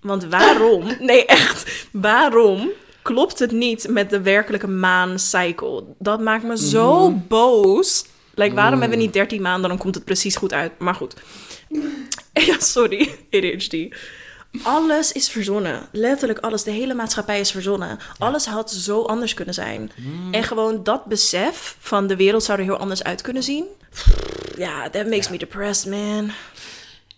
[0.00, 0.84] Want waarom?
[1.00, 1.86] nee, echt.
[1.92, 2.70] Waarom
[3.02, 5.84] klopt het niet met de werkelijke maancycle?
[5.98, 8.04] Dat maakt me zo boos.
[8.34, 9.68] Like, waarom hebben we niet 13 maanden?
[9.68, 10.72] Dan komt het precies goed uit.
[10.78, 11.14] Maar goed.
[12.48, 13.14] ja, sorry.
[13.30, 13.76] ADHD.
[14.62, 15.88] Alles is verzonnen.
[15.92, 16.62] Letterlijk alles.
[16.62, 17.98] De hele maatschappij is verzonnen.
[18.18, 19.90] Alles had zo anders kunnen zijn.
[20.30, 23.64] En gewoon dat besef van de wereld zou er heel anders uit kunnen zien.
[24.56, 26.30] Ja, that makes me depressed, man.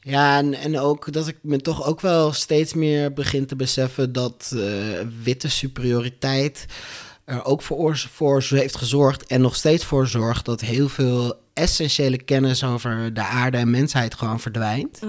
[0.01, 4.13] Ja, en, en ook dat ik me toch ook wel steeds meer begin te beseffen
[4.13, 4.63] dat eh,
[5.23, 6.67] witte superioriteit
[7.25, 12.23] er ook voor, voor heeft gezorgd en nog steeds voor zorgt dat heel veel essentiële
[12.23, 15.01] kennis over de aarde en mensheid gewoon verdwijnt.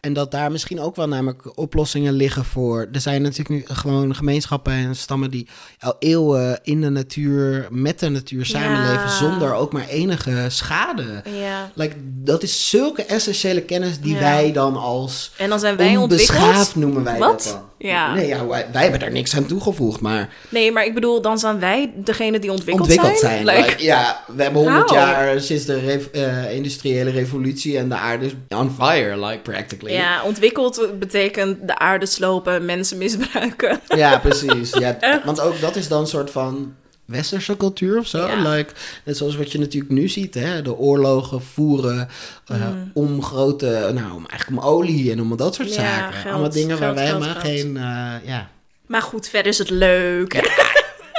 [0.00, 2.88] En dat daar misschien ook wel namelijk oplossingen liggen voor.
[2.92, 5.48] Er zijn natuurlijk nu gewoon gemeenschappen en stammen die
[5.80, 9.16] al eeuwen in de natuur, met de natuur samenleven, Ja.
[9.16, 11.22] zonder ook maar enige schade.
[11.40, 11.70] Ja.
[11.74, 14.20] Like, dat is zulke essentiële kennis die Ja.
[14.20, 17.42] wij dan als En dan zijn wij onbeschaafd noemen wij Wat?
[17.42, 17.66] dat dan.
[17.88, 18.14] Ja.
[18.14, 21.38] Nee, ja, wij, wij hebben daar niks aan toegevoegd, maar Nee, maar ik bedoel, dan
[21.38, 23.44] zijn wij degene die ontwikkeld, ontwikkeld zijn.
[23.44, 27.94] Like, Like, ja, we hebben honderd jaar sinds de rev- eh, industriële revolutie en de
[27.94, 29.87] aarde is on fire, like practically.
[29.88, 33.80] Ja, ontwikkeld betekent de aarde slopen, mensen misbruiken.
[33.96, 34.70] Ja, precies.
[34.72, 36.74] Ja, want ook dat is dan een soort van
[37.04, 38.26] westerse cultuur of zo.
[38.26, 38.50] Ja.
[38.50, 38.72] Like,
[39.04, 40.62] net zoals wat je natuurlijk nu ziet, hè?
[40.62, 42.08] de oorlogen voeren
[42.46, 42.90] eh, Mm.
[42.94, 46.12] om grote, nou, om eigenlijk om olie en om dat soort Ja, zaken.
[46.18, 48.48] geld, Allemaal dingen waar wij helemaal geen, eh, ja.
[48.86, 50.56] Maar goed, verder is het leuk.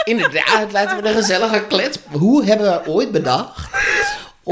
[0.04, 2.00] Inderdaad, laten we een gezellige klets.
[2.12, 3.70] Hoe hebben we ooit bedacht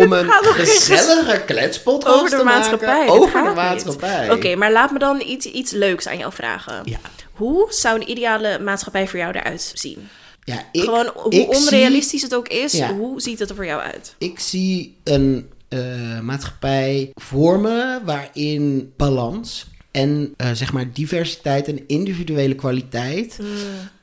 [0.03, 2.88] om een gezellige kletspodcast Over de te maatschappij.
[2.88, 3.13] maken?
[3.13, 4.31] Over de maatschappij.
[4.31, 6.81] Oké, maar laat me dan iets, iets leuks aan jou vragen.
[6.86, 6.97] Ja.
[7.31, 10.07] Hoe zou een ideale maatschappij voor jou eruit zien?
[10.43, 12.93] Ja, ik, Gewoon hoe ik onrealistisch het ook is, Ja.
[12.93, 14.15] hoe ziet het er voor jou uit?
[14.17, 22.55] ik zie een eh, maatschappij vormen waarin balans en eh, zeg maar diversiteit en individuele
[22.55, 23.39] kwaliteit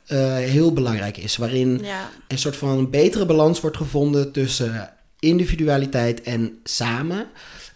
[0.07, 1.37] eh, heel belangrijk is.
[1.37, 4.94] Waarin Ja, een soort van betere balans wordt gevonden tussen
[5.25, 7.27] individualiteit en samen.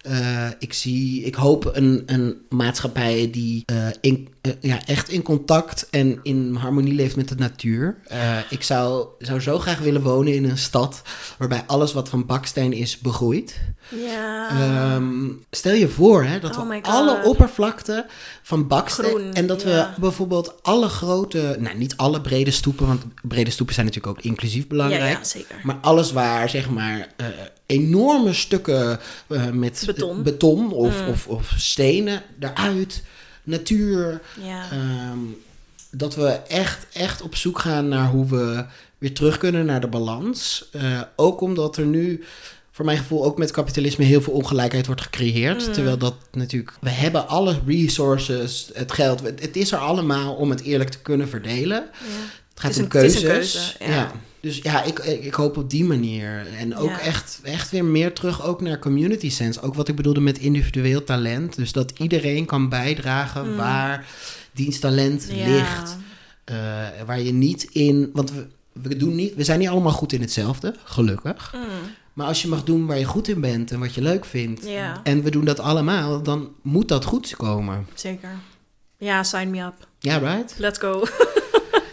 [0.03, 5.23] Eh, ik zie, ik hoop een, een maatschappij die eh, in, eh, ja, echt in
[5.23, 7.99] contact en in harmonie leeft met de natuur.
[8.07, 11.03] Eh, ik zou, zou zo graag willen wonen in een stad
[11.39, 13.61] waarbij alles wat van baksteen is begroeit.
[13.89, 14.49] ja.
[14.51, 18.07] Ehm, stel je voor hè, dat Oh we alle oppervlakte
[18.43, 19.05] van baksteen...
[19.05, 19.69] Groen, en dat ja.
[19.95, 21.57] we bijvoorbeeld alle grote...
[21.59, 25.19] Nou, niet alle brede stoepen, want brede stoepen zijn natuurlijk ook inclusief belangrijk.
[25.19, 25.61] ja, zeker.
[25.63, 27.27] Maar alles waar, zeg maar, eh,
[27.67, 29.01] enorme stukken
[29.53, 30.17] met Beton.
[30.17, 30.23] Mm.
[30.23, 33.03] beton of, of, of stenen eruit,
[33.49, 34.21] natuur.
[34.43, 34.65] Ja.
[34.71, 35.19] ehm,
[35.91, 38.65] dat we echt, echt op zoek gaan naar hoe we
[38.99, 40.69] weer terug kunnen naar de balans.
[40.73, 42.25] Eh, ook omdat er nu,
[42.73, 45.67] voor mijn gevoel, ook met kapitalisme heel veel ongelijkheid wordt gecreëerd.
[45.67, 45.73] Mm.
[45.73, 50.63] Terwijl dat natuurlijk, we hebben alle resources, het geld, het, is er allemaal om het
[50.63, 51.85] eerlijk te kunnen verdelen.
[51.93, 52.07] ja.
[52.51, 53.55] Het gaat Het om een- het is keuzes.
[53.55, 53.97] een keuze, ja.
[54.01, 54.13] ja.
[54.41, 56.47] Dus ja, ik, ik, hoop op die manier.
[56.59, 57.01] En ook Ja.
[57.01, 59.61] echt, echt weer meer terug ook naar community sense.
[59.61, 61.57] Ook wat ik bedoelde met individueel talent.
[61.57, 64.07] Dus dat iedereen kan bijdragen waar
[64.53, 65.37] diens talent Mm.
[65.37, 65.47] Ja.
[65.47, 65.97] ligt.
[66.45, 66.57] Eh,
[67.07, 68.11] waar je niet in...
[68.13, 71.53] Want we, we, doen niet, we zijn niet allemaal goed in hetzelfde, gelukkig.
[71.55, 71.63] Mm.
[72.13, 74.67] Maar als je mag doen waar je goed in bent en wat je leuk vindt...
[74.67, 75.01] Ja.
[75.05, 77.87] en we doen dat allemaal, dan moet dat goed komen.
[77.95, 78.31] Zeker.
[78.97, 79.87] Ja, sign me up.
[79.99, 80.55] Ja, right?
[80.59, 81.03] Let's go.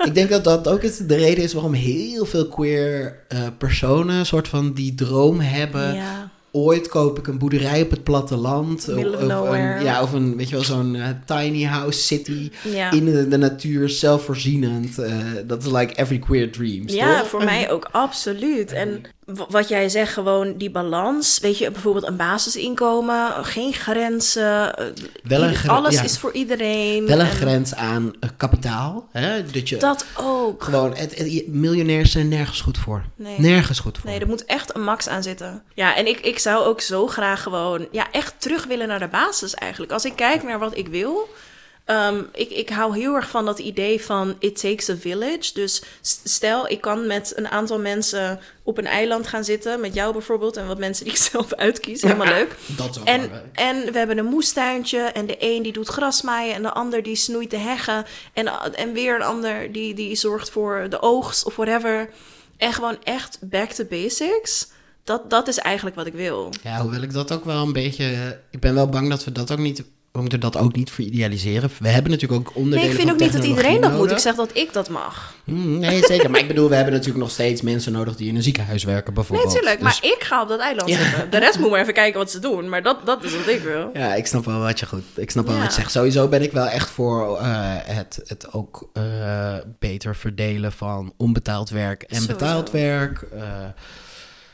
[0.03, 4.25] ik denk dat dat ook de reden is waarom heel veel queer eh, personen een
[4.25, 5.93] soort van die droom hebben.
[5.95, 6.34] ja.
[6.58, 8.89] Ooit koop ik een boerderij op het platteland.
[8.89, 9.49] Of of.
[9.49, 12.91] Een, ja, of een, weet je wel, zo'n eh, tiny house city Ja.
[12.91, 14.97] in de, de natuur, zelfvoorzienend.
[14.99, 17.27] Eh, Dat is like every queer dreams, Ja, toch?
[17.29, 18.71] voor mij ook absoluut.
[18.71, 21.39] En wat jij zegt, gewoon die balans.
[21.39, 24.75] Weet je, bijvoorbeeld een basisinkomen, geen grenzen.
[24.77, 24.85] eh,
[25.23, 26.03] Wel een alles ja.
[26.03, 27.05] is voor iedereen.
[27.05, 29.07] Wel een En grens aan eh, kapitaal.
[29.11, 29.43] Hè?
[29.51, 30.63] Dat je Dat ook.
[30.63, 33.03] gewoon, het, het- miljonairs zijn nergens goed voor.
[33.15, 33.39] Nee.
[33.39, 34.09] Nergens goed voor.
[34.09, 35.63] Nee, er moet echt een max aan zitten.
[35.73, 39.07] Ja, en ik, ik zou ook zo graag gewoon ja, echt terug willen naar de
[39.07, 39.91] basis eigenlijk.
[39.91, 41.29] Als ik kijk naar wat ik wil.
[41.86, 45.54] Ehm, ik, ik hou heel erg van dat idee van it takes a village.
[45.54, 45.82] Dus
[46.24, 49.80] stel, ik kan met een aantal mensen op een eiland gaan zitten.
[49.80, 52.02] Met jou bijvoorbeeld en wat mensen die ik zelf uitkies.
[52.02, 52.56] Helemaal leuk.
[52.78, 56.56] Dat is ook En, en we hebben een moestuintje en de een die doet grasmaaien
[56.56, 58.06] en de ander die snoeit de heggen.
[58.34, 62.10] En, en weer een ander die, die zorgt voor de oogst of whatever.
[62.58, 64.67] En gewoon echt back to basics.
[65.04, 66.54] Dat, dat is eigenlijk wat ik wil.
[66.63, 68.39] Ja, hoewel ik dat ook wel een beetje...
[68.52, 69.84] Ik ben wel bang dat we dat ook niet...
[70.15, 71.69] We moeten dat ook niet veridealiseren.
[71.80, 74.12] We hebben natuurlijk ook onderdelen Nee, ik vind ook niet dat iedereen dat moet.
[74.12, 75.34] Ik zeg dat ik dat mag.
[75.43, 76.30] Hmm, nee, zeker.
[76.32, 79.06] Maar ik bedoel, we hebben natuurlijk nog steeds mensen nodig die in een ziekenhuis werken,
[79.06, 79.47] Nee, bijvoorbeeld.
[79.54, 79.75] natuurlijk.
[79.84, 80.97] Dus- Maar ik ga op dat eiland Ja.
[81.04, 81.32] zitten.
[81.32, 82.69] De rest moet maar even kijken wat ze doen.
[82.69, 83.89] Maar dat, dat is wat ik wil.
[83.93, 85.04] Ja, ik snap wel wat je goed.
[85.15, 85.62] Ik snap wel Ja.
[85.62, 85.91] wat je zegt.
[85.91, 87.45] Sowieso ben ik wel echt voor eh,
[87.84, 92.34] het, het ook eh, beter verdelen van onbetaald werk en Sowieso.
[92.34, 93.21] betaald werk.
[93.36, 93.41] eh,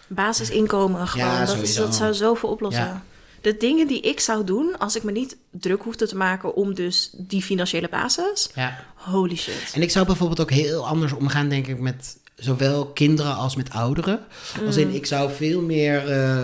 [0.07, 1.27] Basisinkomen gewoon.
[1.27, 3.03] Ja, dat, is, dat zou zoveel oplossen.
[3.41, 6.73] De dingen die ik zou doen als ik me niet druk hoefde te maken om
[6.73, 8.49] dus die financiële basis.
[8.55, 8.85] ja.
[8.95, 9.71] Holy shit.
[9.73, 13.69] En ik zou bijvoorbeeld ook heel anders omgaan, denk ik, met zowel kinderen als met
[13.71, 14.19] ouderen.
[14.65, 14.81] Als Mm.
[14.81, 16.07] in, ik zou veel meer...
[16.09, 16.37] eh,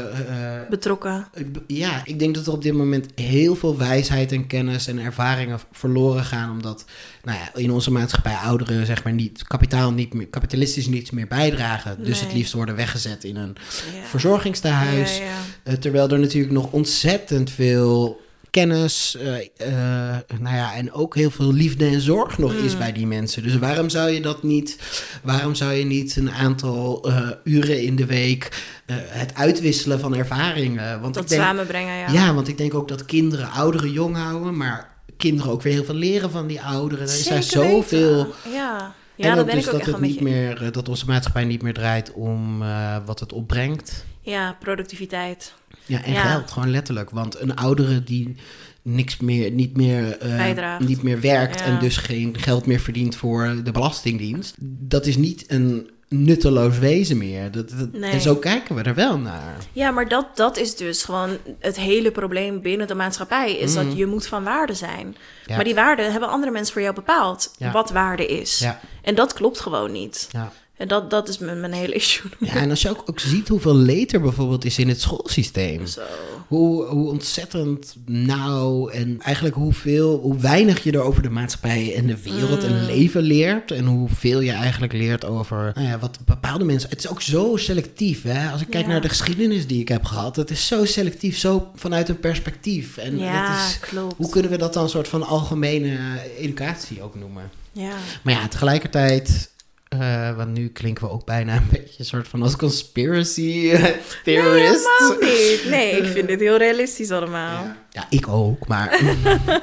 [0.60, 1.28] eh, Betrokken.
[1.68, 5.60] Ja, ik denk dat er op dit moment heel veel wijsheid en kennis en ervaringen
[5.72, 6.52] verloren gaan.
[6.52, 6.86] Omdat
[7.24, 11.28] nou ja, in onze maatschappij ouderen zeg maar niet, kapitaal niet meer, kapitalistisch niet meer
[11.28, 12.04] bijdragen.
[12.04, 13.56] Dus het liefst worden weggezet in een
[13.96, 14.04] Ja.
[14.08, 15.18] verzorgingstehuis.
[15.18, 15.32] Ja, ja.
[15.64, 18.26] Eh, terwijl er natuurlijk nog ontzettend veel
[18.58, 22.66] kennis, eh, eh, nou ja, en ook heel veel liefde en zorg nog Mm.
[22.66, 23.44] is bij die mensen.
[23.44, 24.78] Dus waarom zou je dat niet,
[25.24, 31.02] waarom zou je niet een aantal eh, uren in de week het uitwisselen van ervaringen?
[31.02, 32.12] Want Dat ik denk, samenbrengen, ja.
[32.12, 32.34] ja.
[32.34, 35.96] want ik denk ook dat kinderen ouderen jong houden, maar kinderen ook weer heel veel
[35.96, 37.04] leren van die ouderen.
[37.04, 38.34] Er zijn zoveel.
[38.54, 40.90] Ja, ja en dat ook ben dus ik ook dat echt het niet meer, dat
[40.90, 42.64] onze maatschappij niet meer draait om
[43.06, 44.06] wat het opbrengt.
[44.32, 45.54] Ja, productiviteit.
[45.86, 46.22] Ja, en Ja.
[46.22, 47.10] geld, gewoon letterlijk.
[47.10, 48.36] Want een oudere die
[48.82, 50.88] niks meer, niet meer, Bijdraagt.
[50.88, 51.66] niet meer werkt Ja.
[51.66, 57.18] en dus geen geld meer verdient voor de belastingdienst, dat is niet een nutteloos wezen
[57.18, 57.52] meer.
[57.52, 58.12] Dat, dat- Nee.
[58.12, 59.56] En zo kijken we er wel naar.
[59.74, 63.58] Ja, maar dat, dat is dus gewoon het hele probleem binnen de maatschappij.
[63.58, 65.16] Is dat je moet van waarde zijn.
[65.46, 65.56] Ja.
[65.56, 67.56] Maar die waarden hebben andere mensen voor jou bepaald.
[67.72, 68.66] Wat waarde is.
[69.02, 70.28] En dat klopt gewoon niet.
[70.32, 70.52] Ja.
[70.78, 72.32] En dat, dat is mijn, mijn hele issue.
[72.40, 75.86] Ja, en als je ook, ook ziet hoeveel leed er bijvoorbeeld is in het schoolsysteem.
[75.86, 76.02] Zo.
[76.48, 82.08] Hoe, hoe ontzettend nauw en eigenlijk hoeveel, hoe weinig je er over de maatschappij en
[82.08, 82.86] de wereld en Mm.
[82.86, 83.72] leven leert.
[83.72, 86.90] En hoeveel je eigenlijk leert over nou ja, wat bepaalde mensen.
[86.90, 88.24] Het is ook zo selectief.
[88.24, 88.52] Hè?
[88.52, 88.92] Als ik kijk Ja.
[88.92, 92.98] naar de geschiedenis die ik heb gehad, het is zo selectief, zo vanuit een perspectief.
[92.98, 94.14] En ja, dat is, klopt.
[94.18, 95.98] hoe kunnen we dat dan een soort van algemene
[96.40, 97.50] educatie ook noemen?
[97.72, 97.92] Ja.
[98.24, 99.56] Maar ja, tegelijkertijd.
[99.90, 103.70] Eh, want nu klinken we ook bijna een beetje een soort van als conspiracy
[104.24, 104.88] theorist.
[104.98, 105.66] Helemaal niet.
[105.70, 107.64] Nee, ik vind dit heel realistisch allemaal.
[107.64, 107.76] Ja.
[107.90, 109.00] ja, ik ook, maar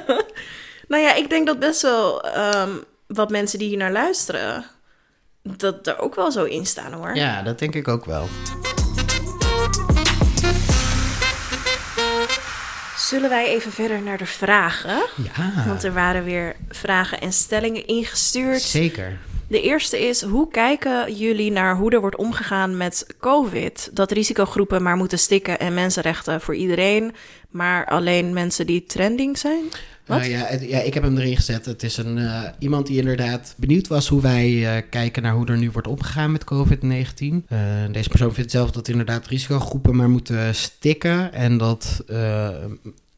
[0.87, 2.69] Nou ja, ik denk dat best wel ehm,
[3.07, 4.65] wat mensen die hier naar luisteren,
[5.43, 7.15] dat er ook wel zo in staan hoor.
[7.15, 8.27] ja, dat denk ik ook wel.
[12.97, 15.03] Zullen wij even verder naar de vragen?
[15.35, 18.61] Ja, Want er waren weer vragen en stellingen ingestuurd.
[18.61, 19.17] zeker.
[19.55, 23.89] De eerste is: hoe kijken jullie naar hoe er wordt omgegaan met COVID?
[23.93, 27.11] Dat risicogroepen maar moeten stikken en mensenrechten voor iedereen,
[27.49, 29.63] maar alleen mensen die trending zijn?
[30.05, 30.17] Wat?
[30.17, 31.65] Nou ja, ja, ik heb hem erin gezet.
[31.65, 35.47] Het is een, eh, iemand die inderdaad benieuwd was hoe wij eh, kijken naar hoe
[35.47, 37.45] er nu wordt omgegaan met COVID-19.
[37.47, 37.59] Eh,
[37.91, 41.33] deze persoon vindt zelf dat inderdaad risicogroepen maar moeten stikken.
[41.33, 42.03] En dat,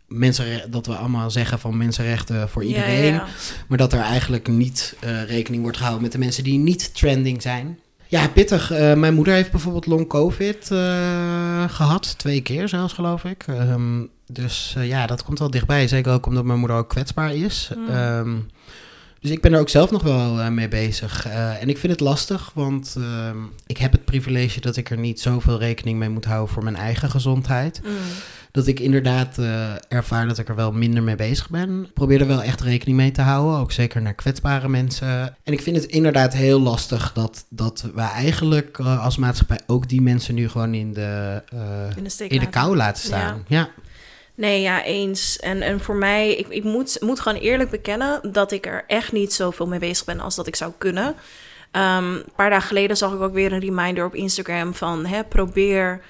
[0.07, 3.05] mensen, dat we allemaal zeggen van mensenrechten voor iedereen.
[3.05, 3.25] ja, ja.
[3.67, 7.41] Maar dat er eigenlijk niet eh, rekening wordt gehouden met de mensen die niet trending
[7.41, 7.79] zijn.
[8.07, 8.71] Ja, pittig.
[8.71, 12.17] Eh, mijn moeder heeft bijvoorbeeld long covid eh, gehad.
[12.17, 13.43] Twee keer zelfs, geloof ik.
[13.47, 15.87] Ehm, dus ja, dat komt wel dichtbij.
[15.87, 17.71] Zeker ook omdat mijn moeder ook kwetsbaar is.
[17.75, 17.89] Mm.
[17.89, 18.35] Ehm,
[19.19, 21.25] dus ik ben er ook zelf nog wel mee bezig.
[21.59, 25.21] En ik vind het lastig, want ehm, ik heb het privilege dat ik er niet
[25.21, 27.91] zoveel rekening mee moet houden voor mijn eigen gezondheid Mm.
[28.51, 31.83] Dat ik inderdaad eh, ervaar dat ik er wel minder mee bezig ben.
[31.83, 35.35] Ik probeer er wel echt rekening mee te houden, ook zeker naar kwetsbare mensen.
[35.43, 39.89] En ik vind het inderdaad heel lastig dat, dat we eigenlijk eh, als maatschappij ook
[39.89, 43.45] die mensen nu gewoon in de, eh, In de in kou laten staan.
[43.47, 43.69] Ja.
[44.35, 45.39] Nee, ja, eens.
[45.39, 49.11] En, en voor mij, ik, ik moet, moet gewoon eerlijk bekennen dat ik er echt
[49.11, 51.15] niet zoveel mee bezig ben als dat ik zou kunnen.
[51.71, 55.23] Ehm, een paar dagen geleden zag ik ook weer een reminder op Instagram van hè,
[55.23, 56.01] probeer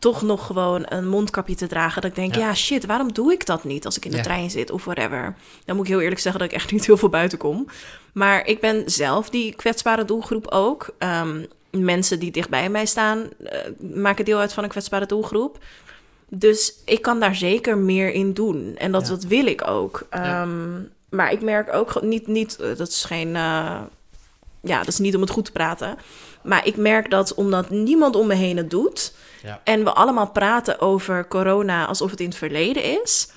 [0.00, 2.02] toch nog gewoon een mondkapje te dragen.
[2.02, 2.40] Dat ik denk, Ja.
[2.40, 2.54] ja.
[2.54, 4.22] shit, waarom doe ik dat niet als ik in de Ja.
[4.22, 5.34] trein zit of whatever?
[5.64, 7.66] Dan moet ik heel eerlijk zeggen dat ik echt niet heel veel buiten kom.
[8.12, 10.88] Maar ik ben zelf die kwetsbare doelgroep ook.
[10.98, 13.58] Ehm, mensen die dicht bij mij staan eh,
[13.94, 15.58] maken deel uit van een kwetsbare doelgroep.
[16.28, 18.74] Dus ik kan daar zeker meer in doen.
[18.78, 19.08] En dat, Ja.
[19.08, 20.06] dat wil ik ook.
[20.10, 23.80] Ehm, maar ik merk ook niet, niet eh, dat is geen, eh,
[24.62, 25.96] ja, dat is niet om het goed te praten.
[26.42, 29.60] Maar ik merk dat omdat niemand om me heen het doet Ja.
[29.64, 33.28] en we allemaal praten over corona alsof het in het verleden is,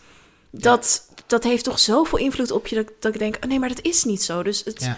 [0.51, 3.69] dat, dat heeft toch zoveel invloed op je dat, dat ik denk, oh nee, maar
[3.69, 4.43] dat is niet zo.
[4.43, 4.97] Dus het, Ja.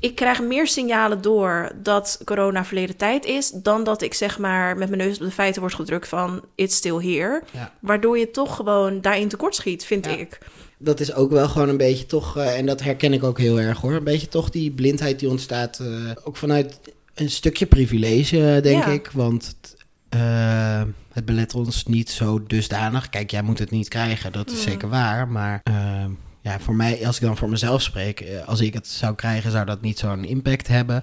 [0.00, 4.76] ik krijg meer signalen door dat corona verleden tijd is, dan dat ik zeg maar
[4.76, 7.42] met mijn neus op de feiten word gedrukt van it's still here.
[7.80, 10.10] Waardoor je toch gewoon daarin tekort schiet, vind Ja.
[10.12, 10.38] ik.
[10.78, 13.60] Dat is ook wel gewoon een beetje toch, eh, en dat herken ik ook heel
[13.60, 15.86] erg hoor, een beetje toch die blindheid die ontstaat, eh,
[16.24, 16.78] ook vanuit
[17.14, 18.90] een stukje privilege, eh, denk Ja.
[18.90, 19.10] ik.
[19.12, 19.74] Want het,
[21.12, 23.08] het belet ons niet zo dusdanig.
[23.08, 24.62] Kijk, jij moet het niet krijgen, dat is Mm.
[24.62, 25.28] zeker waar.
[25.28, 26.04] Maar eh,
[26.40, 29.64] ja, voor mij, als ik dan voor mezelf spreek, als ik het zou krijgen, zou
[29.66, 31.02] dat niet zo'n impact hebben.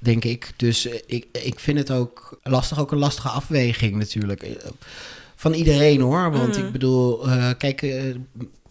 [0.00, 0.52] Denk ik.
[0.56, 4.46] Dus ik, ik vind het ook lastig, ook een lastige afweging natuurlijk.
[5.36, 6.30] Van iedereen hoor.
[6.30, 6.64] Want Mm.
[6.66, 7.94] ik bedoel, eh, kijk,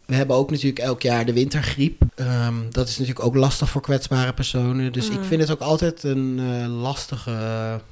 [0.05, 2.01] we hebben ook natuurlijk elk jaar de wintergriep.
[2.15, 4.91] Ehm, dat is natuurlijk ook lastig voor kwetsbare personen.
[4.91, 5.23] Dus ik Mm.
[5.23, 7.31] vind het ook altijd een eh, lastige.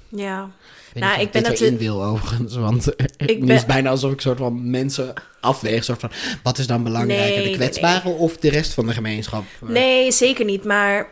[0.10, 0.50] Ja.
[0.94, 2.56] Ik Nou, of ik ben het- erin wil overigens.
[2.56, 5.84] Want eh, Ik nu ben- is bijna alsof ik soort van mensen afweeg.
[5.84, 6.12] Soort van,
[6.44, 7.26] wat is dan belangrijker?
[7.28, 9.44] Nee, de nee, kwetsbaren of de rest van de gemeenschap?
[9.64, 10.64] Eh, Nee, zeker niet.
[10.64, 11.08] Maar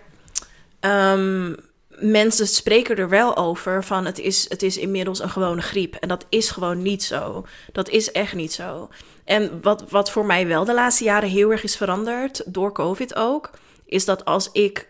[0.80, 1.54] ehm,
[2.00, 5.96] mensen spreken er wel over van het is, het is inmiddels een gewone griep.
[5.96, 7.46] En dat is gewoon niet zo.
[7.72, 8.90] Dat is echt niet zo.
[9.26, 13.16] En wat, wat voor mij wel de laatste jaren heel erg is veranderd, door COVID
[13.16, 13.50] ook,
[13.86, 14.88] is dat als ik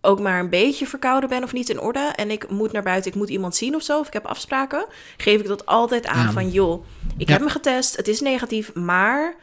[0.00, 3.10] ook maar een beetje verkouden ben of niet in orde en ik moet naar buiten,
[3.10, 6.32] ik moet iemand zien of zo, of ik heb afspraken, geef ik dat altijd aan
[6.32, 6.84] van joh,
[7.16, 7.32] ik Ja.
[7.32, 9.34] heb me getest, het is negatief, maar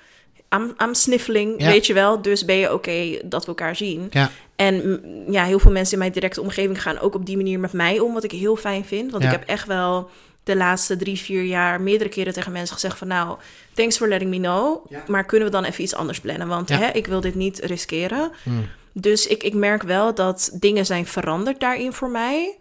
[0.92, 1.68] Sniffling, Ja.
[1.68, 4.08] weet je wel, dus ben je oké dat we elkaar zien.
[4.10, 7.36] Ja, En mm, ja, heel veel mensen in mijn directe omgeving gaan ook op die
[7.38, 9.12] manier met mij om, wat ik heel fijn vind.
[9.12, 9.32] Want Ja.
[9.32, 10.10] ik heb echt wel
[10.44, 13.08] de laatste drie, vier jaar meerdere keren tegen mensen gezegd van...
[13.08, 13.38] nou,
[13.74, 16.48] thanks for letting me know, maar kunnen we dan even iets anders plannen?
[16.48, 18.32] Want hè, ik wil dit niet riskeren.
[18.44, 18.68] Hmm.
[18.94, 22.58] Dus ik, ik merk wel dat dingen zijn veranderd daarin voor mij.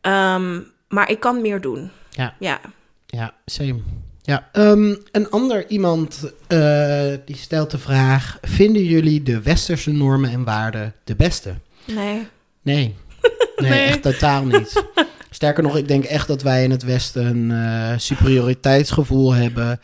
[0.00, 1.90] Ehm, maar ik kan meer doen.
[2.10, 2.34] Ja.
[2.38, 2.60] Ja.
[3.06, 3.80] ja, same.
[4.28, 4.48] Ja.
[4.52, 10.44] Ehm, een ander iemand eh, die stelt de vraag: Vinden jullie de westerse normen en
[10.44, 11.54] waarden de beste?
[11.84, 12.26] Nee.
[12.62, 12.94] Nee.
[13.56, 13.84] Nee, Nee.
[13.84, 14.84] echt totaal niet.
[15.30, 19.80] Sterker nog, ik denk echt dat wij in het Westen een eh, superioriteitsgevoel hebben.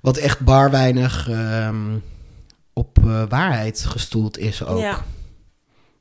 [0.00, 1.96] Wat echt bar weinig ehm,
[2.72, 4.80] op eh, waarheid gestoeld is ook.
[4.80, 5.04] Ja.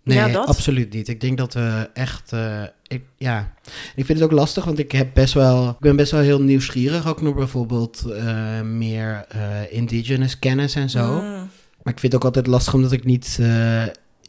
[0.04, 1.08] Nee, Ja, absoluut niet.
[1.08, 2.34] Ik denk dat we echt.
[2.34, 3.54] eh, ik, ja.
[3.96, 6.42] Ik vind het ook lastig, want ik, heb best wel, ik ben best wel heel
[6.42, 7.08] nieuwsgierig.
[7.08, 9.40] Ook naar bijvoorbeeld eh, meer eh,
[9.74, 11.22] indigenous kennis en zo.
[11.22, 11.50] Mm.
[11.84, 13.38] Maar ik vind het ook altijd lastig omdat ik niet.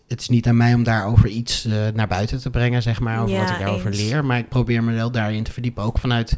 [0.09, 3.21] het is niet aan mij om daarover iets naar buiten te brengen, zeg maar.
[3.23, 4.01] Over Ja, wat ik daarover eens.
[4.01, 4.25] leer.
[4.25, 5.83] Maar ik probeer me wel daarin te verdiepen.
[5.85, 6.37] Ook vanuit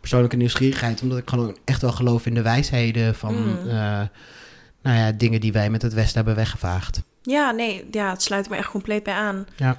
[0.00, 1.02] persoonlijke nieuwsgierigheid.
[1.02, 3.34] Omdat ik gewoon echt wel geloof in de wijsheden van.
[3.34, 3.68] Mm.
[3.68, 4.00] eh,
[4.82, 7.02] nou ja, dingen die wij met het Westen hebben weggevaagd.
[7.26, 9.46] Ja, nee, ja, het sluit me echt compleet bij aan.
[9.56, 9.78] Ja.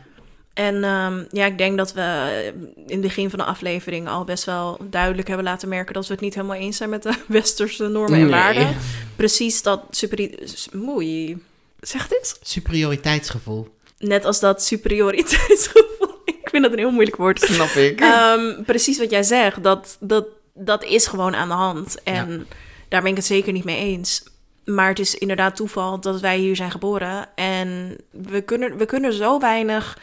[0.53, 4.23] En ehm, ja, ik denk dat we eh, in het begin van de aflevering al
[4.23, 7.13] best wel duidelijk hebben laten merken dat we het niet helemaal eens zijn met de
[7.27, 8.75] westerse normen en waarden.
[9.15, 10.29] Precies dat super...
[10.71, 11.43] Moei.
[11.79, 12.39] Zeg dit?
[12.41, 13.67] Superioriteitsgevoel.
[13.97, 16.15] Net als dat superioriteitsgevoel.
[16.25, 17.39] Ik vind dat een heel moeilijk woord.
[17.39, 18.01] Snap ik.
[18.01, 22.03] Ehm, precies wat jij zegt, dat, dat, dat is gewoon aan de hand.
[22.03, 22.47] En
[22.87, 24.23] daar ben ik het zeker niet mee eens.
[24.65, 27.27] Maar het is inderdaad toeval dat wij hier zijn geboren.
[27.35, 29.99] En we kunnen, we kunnen zo weinig.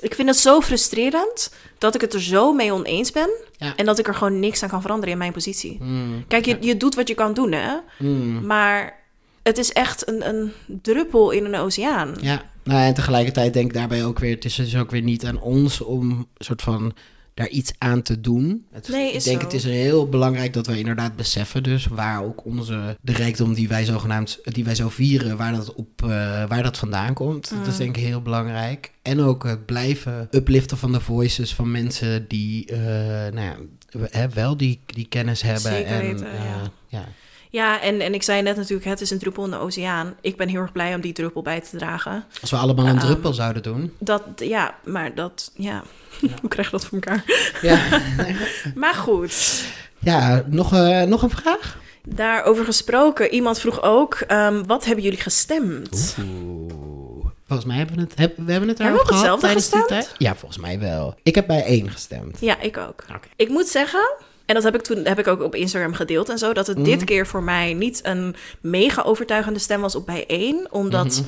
[0.00, 3.30] Ik vind het zo frustrerend dat ik het er zo mee oneens ben.
[3.56, 3.76] Ja.
[3.76, 5.76] En dat ik er gewoon niks aan kan veranderen in mijn positie.
[5.80, 7.76] Mm, Kijk, je, je doet wat je kan doen, hè?
[7.98, 8.46] mm.
[8.46, 8.98] Maar
[9.42, 12.14] het is echt een, een druppel in een oceaan.
[12.20, 15.24] Ja, nou, en tegelijkertijd denk ik daarbij ook weer, het is dus ook weer niet
[15.24, 16.94] aan ons om een soort van
[17.34, 18.66] daar iets aan te doen.
[18.72, 19.44] Het, Nee, ik denk zo.
[19.46, 23.68] het is heel belangrijk dat we inderdaad beseffen dus waar ook onze, de rijkdom die
[23.68, 26.08] wij zogenaamd, die wij zo vieren, waar dat, op, eh,
[26.48, 27.50] waar dat vandaan komt.
[27.50, 27.78] Dat is Mm.
[27.78, 28.92] denk ik heel belangrijk.
[29.02, 32.78] En ook het blijven upliften van de voices van mensen die, eh,
[33.32, 33.56] nou ja,
[34.34, 35.72] wel die, die kennis hebben.
[35.72, 36.70] Zeker en, weten, eh, ja.
[36.88, 37.04] ja.
[37.50, 40.14] Ja, en, en ik zei net natuurlijk, het is een druppel in de oceaan.
[40.20, 42.24] Ik ben heel erg blij om die druppel bij te dragen.
[42.40, 43.92] Als we allemaal een Ehm, druppel zouden doen.
[43.98, 45.82] Dat, ja, maar dat, ja.
[46.40, 47.24] Hoe krijg je dat voor elkaar?
[47.62, 47.80] Ja,
[48.74, 49.64] Maar goed,
[49.98, 51.78] ja nog, eh, nog een vraag?
[52.04, 53.30] daarover gesproken.
[53.30, 56.16] Iemand vroeg ook, ehm, wat hebben jullie gestemd?
[56.20, 57.24] Oeh.
[57.46, 59.88] Volgens mij hebben we het, heb, we hebben het Hebben we hetzelfde gestemd?
[59.88, 60.14] tijd.
[60.18, 61.14] Ja, volgens mij wel.
[61.22, 62.36] Ik heb bij één gestemd.
[62.40, 63.04] Ja, ik ook.
[63.08, 63.28] Oké.
[63.36, 64.14] Ik moet zeggen,
[64.50, 66.76] en dat heb ik toen heb ik ook op Instagram gedeeld en zo, dat het
[66.76, 66.84] Mhm.
[66.86, 71.22] dit keer voor mij niet een mega overtuigende stem was op bij één, omdat, Mhm.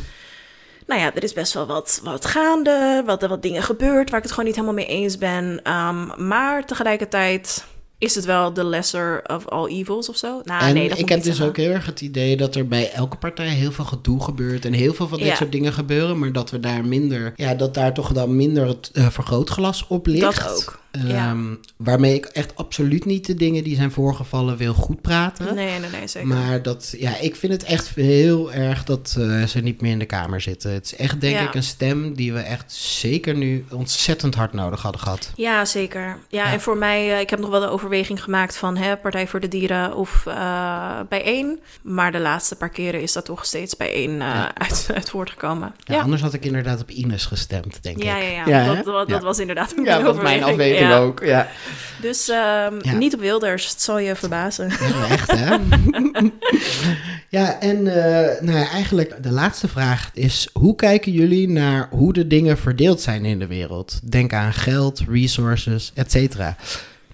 [0.87, 4.25] nou ja, er is best wel wat, wat gaande, wat, wat dingen gebeurd waar ik
[4.25, 5.61] het gewoon niet helemaal mee eens ben.
[5.63, 7.65] Ehm, maar tegelijkertijd
[8.03, 10.41] is het wel the lesser of all evils of zo.
[10.45, 11.47] Nou, en nee, dat ik heb dus zeggen.
[11.47, 14.73] ook heel erg het idee dat er bij elke partij heel veel gedoe gebeurt en
[14.73, 15.35] heel veel van dit Ja.
[15.35, 18.91] soort dingen gebeuren, maar dat we daar minder, ja, dat daar toch dan minder het
[18.93, 20.21] eh, vergrootglas op ligt.
[20.43, 20.81] Dat ook.
[20.91, 21.37] Ehm, ja.
[21.77, 25.55] Waarmee ik echt absoluut niet de dingen die zijn voorgevallen wil goed praten.
[25.55, 26.29] Nee, nee, nee, zeker.
[26.29, 29.99] Maar dat, ja, ik vind het echt heel erg dat eh, ze niet meer in
[29.99, 30.73] de kamer zitten.
[30.73, 31.43] Het is echt, denk Ja.
[31.49, 35.31] ik, een stem die we echt zeker nu ontzettend hard nodig hadden gehad.
[35.37, 36.19] Ja, zeker.
[36.29, 39.27] Ja, en voor mij, eh, ik heb nog wel de overweging gemaakt van hè, Partij
[39.27, 41.61] voor de Dieren of eh bijeen.
[41.83, 44.51] Maar de laatste paar keren is dat toch steeds bijeen eh Ja.
[44.55, 45.75] uit, uit voortgekomen.
[45.79, 48.23] Ja, Ja, Anders had ik inderdaad op Ines gestemd, denk ja, ik.
[48.23, 48.47] ja, ja.
[48.47, 49.21] Ja, dat, dat, dat Ja.
[49.21, 50.99] was inderdaad ook Ja, mijn dat was mijn afweging Ja.
[50.99, 51.25] ook.
[51.25, 51.49] Ja,
[52.01, 52.93] Dus ehm, Ja.
[52.93, 54.69] niet op Wilders, het zal je verbazen.
[54.69, 55.57] ja echt hè?
[57.39, 60.49] ja, en eh, nou ja, eigenlijk de laatste vraag is...
[60.53, 64.01] hoe kijken jullie naar hoe de dingen verdeeld zijn in de wereld?
[64.11, 66.57] Denk aan geld, resources, et cetera.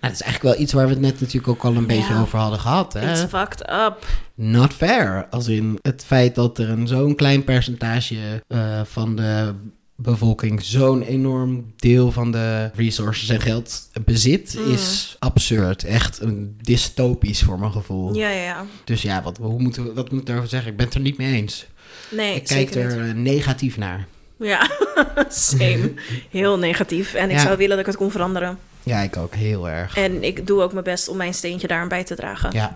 [0.00, 2.14] Nou, dat is eigenlijk wel iets waar we het net natuurlijk ook al een beetje
[2.14, 2.20] Ja.
[2.20, 2.92] over hadden gehad.
[2.92, 3.10] Hè?
[3.10, 4.06] It's fucked up.
[4.34, 5.26] Not fair.
[5.30, 8.16] Als in het feit dat er een zo'n klein percentage
[8.48, 9.54] eh, van de
[9.96, 14.72] bevolking zo'n enorm deel van de resources en geld bezit, Mm.
[14.72, 15.84] is absurd.
[15.84, 18.14] Echt een dystopisch voor mijn gevoel.
[18.14, 18.64] Ja, ja, ja.
[18.84, 20.70] Dus ja, wat, hoe moeten we, wat moet ik daarover zeggen?
[20.70, 21.66] Ik ben het er niet mee eens.
[22.10, 23.08] Nee, ik kijk er niet.
[23.08, 24.06] eh, negatief naar.
[24.38, 24.70] Ja,
[25.28, 25.92] same.
[26.30, 27.14] Heel negatief.
[27.14, 27.42] En ik Ja.
[27.42, 28.58] zou willen dat ik het kon veranderen.
[28.82, 29.96] Ja, ik ook heel erg.
[29.96, 32.50] En ik doe ook mijn best om mijn steentje daaraan bij te dragen.
[32.52, 32.74] Ja.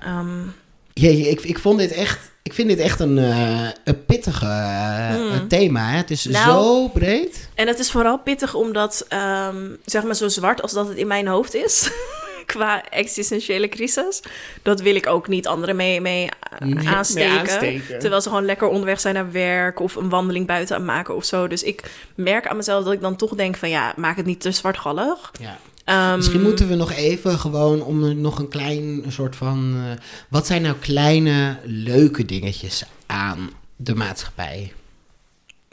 [0.94, 2.30] Jeetje, ik, ik vond dit echt.
[2.42, 5.48] Ik vind dit echt een, eh, een pittige eh, Mm.
[5.48, 5.90] thema.
[5.90, 5.96] Hè?
[5.96, 7.48] Het is Nou, zo breed.
[7.54, 11.06] En het is vooral pittig omdat, ehm, zeg maar, zo zwart als dat het in
[11.06, 11.90] mijn hoofd is,
[12.46, 14.22] qua existentiële crisis,
[14.62, 16.28] dat wil ik ook niet anderen mee, mee
[16.58, 17.82] eh, mee aansteken.
[17.98, 21.24] Terwijl ze gewoon lekker onderweg zijn naar werk of een wandeling buiten aan maken of
[21.24, 21.48] zo.
[21.48, 24.40] Dus ik merk aan mezelf dat ik dan toch denk van ja, maak het niet
[24.40, 25.32] te zwartgallig.
[25.40, 25.58] Ja.
[25.84, 29.74] Ehm, Misschien moeten we nog even gewoon om nog een klein soort van.
[29.76, 34.72] eh, wat zijn nou kleine leuke dingetjes aan de maatschappij?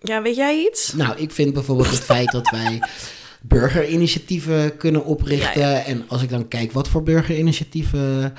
[0.01, 0.93] Ja, weet jij iets?
[0.93, 2.79] Nou, ik vind bijvoorbeeld het feit dat wij
[3.41, 5.62] burgerinitiatieven kunnen oprichten.
[5.62, 8.34] Ja, En als ik dan kijk wat voor burgerinitiatieven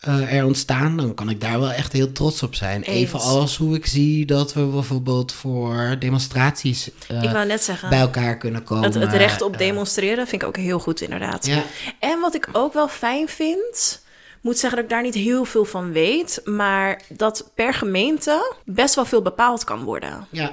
[0.00, 2.82] eh, er ontstaan, dan kan ik daar wel echt heel trots op zijn.
[2.82, 2.96] Eens.
[3.12, 7.98] Evenals hoe ik zie dat we bijvoorbeeld voor demonstraties eh, ik wou net zeggen, bij
[7.98, 8.84] elkaar kunnen komen.
[8.84, 11.46] het, het recht op Eh, demonstreren vind ik ook heel goed inderdaad.
[11.46, 11.62] ja,
[11.98, 14.04] En wat ik ook wel fijn vind,
[14.40, 18.94] moet zeggen dat ik daar niet heel veel van weet, maar dat per gemeente best
[18.94, 20.26] wel veel bepaald kan worden.
[20.30, 20.50] ja,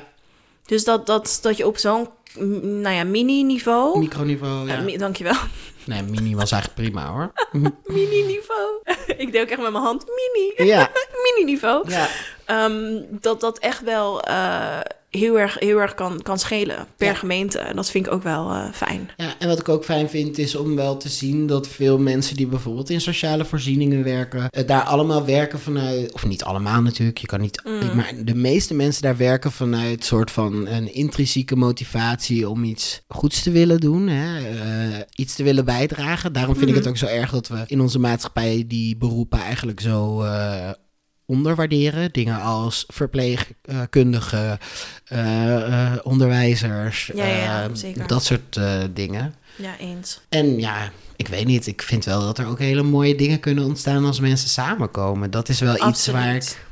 [0.65, 2.09] Dus dat, dat, dat je op zo'n
[2.61, 3.99] nou ja, mini-niveau.
[3.99, 4.67] microniveau.
[4.67, 4.81] Ja.
[4.81, 5.35] Mi- dankjewel.
[5.85, 7.31] Nee, mini was eigenlijk prima hoor.
[7.95, 8.81] Mini-niveau.
[9.17, 10.69] ik deed ook echt met mijn hand mini.
[10.69, 10.91] Ja,
[11.35, 11.89] Mini-niveau.
[11.91, 12.07] ja.
[12.45, 14.79] Ehm, dat dat echt wel eh,
[15.09, 17.13] heel erg, heel erg kan, kan schelen per Ja.
[17.13, 17.59] gemeente.
[17.59, 19.09] En dat vind ik ook wel eh, fijn.
[19.17, 22.35] Ja, en wat ik ook fijn vind is om wel te zien dat veel mensen
[22.35, 27.17] die bijvoorbeeld in sociale voorzieningen werken, eh, daar allemaal werken vanuit, of niet allemaal natuurlijk,
[27.17, 27.95] je kan niet, Mm.
[27.95, 33.43] maar de meeste mensen daar werken vanuit soort van een intrinsieke motivatie om iets goeds
[33.43, 36.33] te willen doen, hè, eh, iets te willen bijdragen.
[36.33, 36.83] Daarom vind ik Mhm.
[36.83, 40.69] het ook zo erg dat we in onze maatschappij die beroepen eigenlijk zo eh,
[41.25, 42.11] onderwaarderen.
[42.11, 44.59] Dingen als verpleegkundigen,
[45.05, 48.07] eh, onderwijzers, Ja, eh, zeker.
[48.07, 48.59] dat soort
[48.93, 49.35] dingen.
[49.57, 50.21] Ja, eens.
[50.29, 53.63] En ja, ik weet niet, ik vind wel dat er ook hele mooie dingen kunnen
[53.65, 55.31] ontstaan als mensen samenkomen.
[55.31, 56.65] Dat is wel iets waar ik...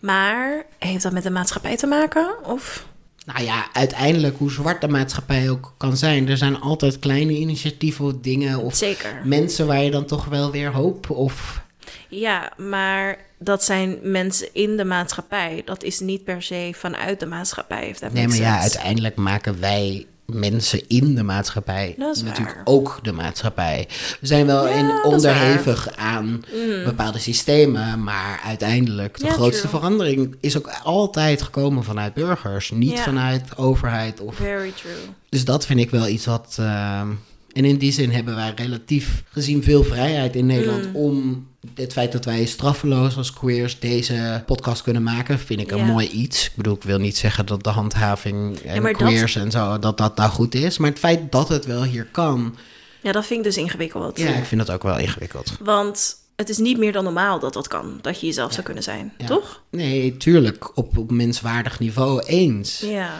[0.00, 2.34] Maar heeft dat met de maatschappij te maken?
[2.44, 2.86] Of?
[3.34, 6.28] Nou ja, uiteindelijk hoe zwart de maatschappij ook kan zijn.
[6.28, 9.20] Er zijn altijd kleine initiatieven of dingen of Zeker.
[9.24, 11.62] mensen waar je dan toch wel weer hoop of...
[12.08, 15.62] Ja, maar dat zijn mensen in de maatschappij.
[15.64, 17.94] Dat is niet per se vanuit de maatschappij.
[18.00, 22.64] Dat Nee, maar ja, uiteindelijk maken wij mensen in de maatschappij Dat is natuurlijk waar.
[22.64, 23.88] ook de maatschappij.
[24.20, 25.00] We zijn wel Ja, in Mm.
[25.04, 26.44] onderhevig aan
[26.84, 29.80] bepaalde systemen, maar uiteindelijk de Ja, grootste true.
[29.80, 34.20] verandering is ook altijd gekomen vanuit burgers, niet vanuit overheid.
[34.20, 34.34] Of...
[34.36, 34.92] Very true.
[35.28, 36.56] Dus dat vind ik wel iets wat.
[36.60, 37.08] ehm,
[37.52, 40.96] en in die zin hebben wij relatief gezien veel vrijheid in Nederland Mm.
[40.96, 45.78] om het feit dat wij straffeloos als queers deze podcast kunnen maken, vind ik een
[45.78, 45.84] Ja.
[45.84, 46.46] mooi iets.
[46.46, 49.98] Ik bedoel, ik wil niet zeggen dat de handhaving en dat- queers en zo, dat
[49.98, 50.78] dat nou goed is.
[50.78, 52.56] Maar het feit dat het wel hier kan,
[53.02, 54.18] Ja, dat vind ik dus ingewikkeld.
[54.18, 55.52] ja, ik vind dat ook wel ingewikkeld.
[55.62, 57.98] Want het is niet meer dan normaal dat dat kan.
[58.02, 59.12] Dat je jezelf zou kunnen zijn.
[59.26, 59.62] Toch?
[59.70, 62.78] Nee, tuurlijk, op, op menswaardig niveau eens.
[62.80, 63.10] Ja.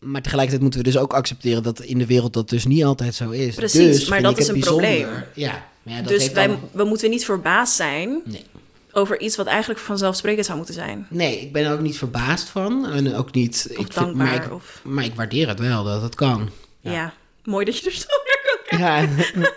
[0.00, 3.14] Maar tegelijkertijd moeten we dus ook accepteren dat in de wereld dat dus niet altijd
[3.14, 3.54] zo is.
[3.54, 4.86] Precies, Dus maar dat is een bijzonder.
[4.90, 5.24] probleem.
[5.34, 8.44] Ja, ja, dat dus heeft wij, dan- we moeten niet verbaasd zijn Nee.
[8.92, 11.06] over iets wat eigenlijk vanzelfsprekend zou moeten zijn.
[11.10, 12.86] Nee, ik ben er ook niet verbaasd van.
[12.90, 13.66] En ook niet.
[13.70, 14.26] Of ik dankbaar.
[14.26, 16.50] maar, ik, of, maar ik waardeer het wel dat het kan.
[16.80, 17.12] ja.
[17.44, 19.40] mooi dat je er zo naar kan kijken.
[19.42, 19.52] Ja.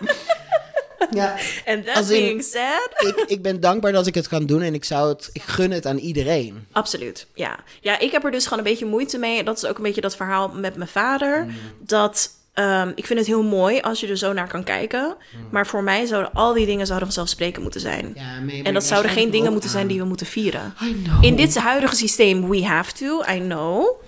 [1.10, 2.90] ja, En that Als in- being said...
[2.96, 5.70] ik, ik ben dankbaar dat ik het kan doen en ik zou het, ik gun
[5.70, 6.66] het aan iedereen.
[6.72, 7.58] Absoluut, ja.
[7.80, 9.44] Ja, ik heb er dus gewoon een beetje moeite mee.
[9.44, 11.44] Dat is ook een beetje dat verhaal met mijn vader.
[11.44, 11.52] Mm.
[11.80, 12.30] Dat
[12.60, 15.16] ehm, ik vind het heel mooi als je er zo naar kan kijken.
[15.16, 15.46] Mm.
[15.50, 18.12] Maar voor mij zouden al die dingen zouden vanzelfsprekend moeten zijn.
[18.14, 20.74] Ja, en dat zouden geen dingen moeten zijn die we moeten vieren.
[21.20, 24.00] In dit huidige systeem, we have to, I know.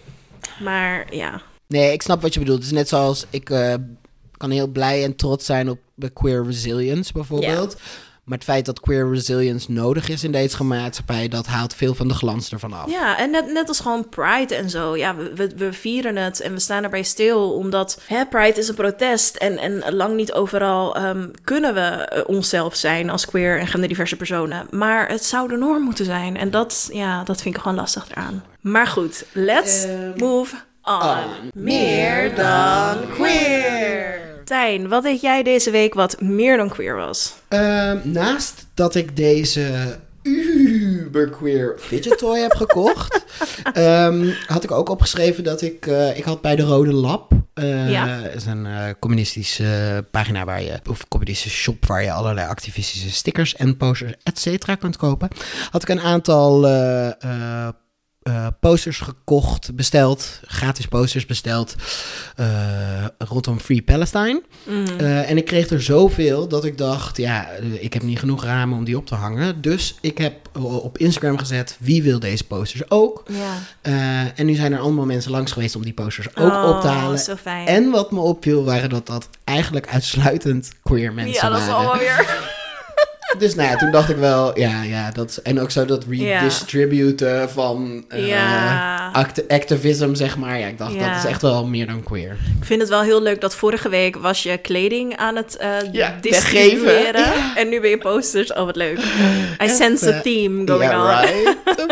[0.61, 1.43] Maar ja,
[1.73, 2.59] Nee, ik snap wat je bedoelt.
[2.59, 3.75] Het is net zoals ik eh,
[4.37, 5.79] kan heel blij en trots zijn op
[6.13, 7.77] queer resilience bijvoorbeeld.
[8.25, 12.09] Maar het feit dat queer resilience nodig is in deze maatschappij, dat haalt veel van
[12.09, 12.91] de glans ervan af.
[12.91, 14.97] ja en net, net als gewoon Pride en zo.
[14.97, 17.53] Ja, we, we, vieren het en we staan erbij stil.
[17.53, 19.37] Omdat hè, Pride is een protest.
[19.37, 24.17] En, en lang niet overal ehm, kunnen we eh, onszelf zijn als queer en genderdiverse
[24.17, 24.67] personen.
[24.71, 26.37] Maar het zou de norm moeten zijn.
[26.37, 28.45] En dat, ja, dat vind ik gewoon lastig eraan.
[28.61, 31.03] Maar goed, let's Ehm, move on.
[31.03, 31.51] on.
[31.55, 34.22] Meer dan queer.
[34.45, 37.35] Tijn, wat deed jij deze week wat meer dan queer was?
[37.49, 43.25] Ehm, naast dat ik deze uberqueer fidget toy heb gekocht,
[43.73, 47.91] ehm, had ik ook opgeschreven dat ik, eh, ik had bij de Rode Lab, eh
[47.91, 48.19] Ja.
[48.27, 53.57] is een eh, communistische pagina waar je, of communistische shop waar je allerlei activistische stickers
[53.57, 55.29] en posters, et cetera, kunt kopen,
[55.71, 56.61] had ik een aantal
[58.23, 61.75] eh, posters gekocht, besteld, gratis posters besteld,
[62.37, 62.47] eh,
[63.19, 64.43] rondom Free Palestine.
[64.67, 64.85] Mm.
[64.99, 67.49] Eh, en ik kreeg er zoveel dat ik dacht, ja,
[67.81, 69.61] ik heb niet genoeg ramen om die op te hangen.
[69.61, 73.25] Dus ik heb op Instagram gezet, wie wil deze posters ook?
[74.35, 76.95] En nu zijn er allemaal mensen langs geweest om die posters ook op te Oh,
[76.97, 77.19] halen.
[77.19, 77.67] Zo fijn.
[77.67, 81.81] En wat me opviel, waren dat dat eigenlijk uitsluitend queer mensen ja, dat is waren.
[81.81, 82.52] allemaal weer.
[83.39, 87.51] Dus nou ja, toen dacht ik wel, ja, ja, dat, en ook zo dat redistributen
[87.51, 89.11] van eh, Ja.
[89.13, 90.59] act- activism, zeg maar.
[90.59, 91.09] Ja, ik dacht, Ja.
[91.15, 92.37] dat is echt wel meer dan queer.
[92.59, 95.57] Ik vind het wel heel leuk dat vorige week was je kleding aan het
[95.93, 97.33] Ja, distribueren.
[97.55, 98.53] En nu ben je posters.
[98.53, 98.99] Oh, wat leuk.
[99.63, 101.21] I sense a eh, theme going Ja, on.
[101.21, 101.57] right.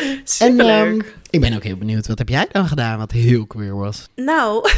[0.00, 0.68] en Superleuk.
[0.86, 1.00] ehm,
[1.30, 4.08] ik ben ook heel benieuwd, wat heb jij dan gedaan wat heel queer was?
[4.16, 4.68] Nou,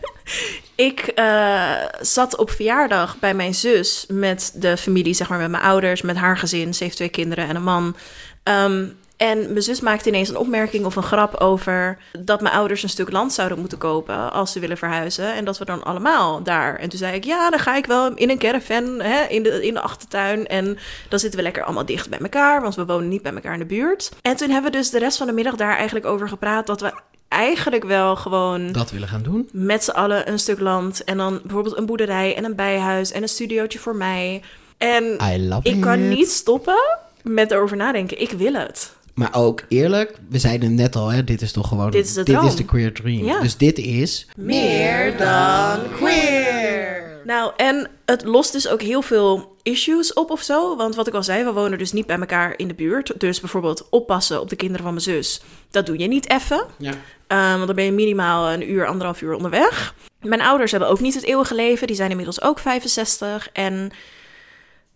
[0.74, 5.62] Ik eh, zat op verjaardag bij mijn zus met de familie, zeg maar met mijn
[5.62, 6.74] ouders, met haar gezin.
[6.74, 7.96] Ze heeft twee kinderen en een man.
[8.42, 8.84] Ehm,
[9.16, 12.88] en mijn zus maakte ineens een opmerking of een grap over dat mijn ouders een
[12.88, 15.34] stuk land zouden moeten kopen als ze willen verhuizen.
[15.34, 16.76] En dat we dan allemaal daar.
[16.76, 19.66] En toen zei ik, ja, dan ga ik wel in een caravan hè, in, de,
[19.66, 20.46] in de achtertuin.
[20.46, 23.52] En dan zitten we lekker allemaal dicht bij elkaar, want we wonen niet bij elkaar
[23.52, 24.10] in de buurt.
[24.22, 26.80] En toen hebben we dus de rest van de middag daar eigenlijk over gepraat dat
[26.80, 26.92] we
[27.32, 29.48] eigenlijk wel gewoon Dat willen gaan doen.
[29.52, 31.04] met z'n allen een stuk land.
[31.04, 34.42] En dan bijvoorbeeld een boerderij en een bijhuis en een studiootje voor mij.
[34.78, 35.04] En
[35.34, 38.20] I love ik kan niet stoppen met erover nadenken.
[38.20, 38.92] Ik wil het.
[39.14, 41.90] Maar ook eerlijk, we zeiden net al, hè, dit is toch gewoon...
[41.90, 42.46] Dit is de dit droom.
[42.46, 43.24] is de queer dream.
[43.24, 43.40] Ja.
[43.40, 44.26] Dus dit is...
[44.36, 47.01] Meer dan queer.
[47.24, 50.76] Nou, en het lost dus ook heel veel issues op of zo.
[50.76, 53.20] Want wat ik al zei, we wonen dus niet bij elkaar in de buurt.
[53.20, 55.42] Dus bijvoorbeeld oppassen op de kinderen van mijn zus.
[55.70, 56.66] Dat doe je niet even.
[56.78, 56.90] Ja.
[56.90, 59.94] Um, want dan ben je minimaal een uur, anderhalf uur onderweg.
[60.20, 61.86] Mijn ouders hebben ook niet het eeuwige leven.
[61.86, 63.48] Die zijn inmiddels ook 65.
[63.52, 63.92] En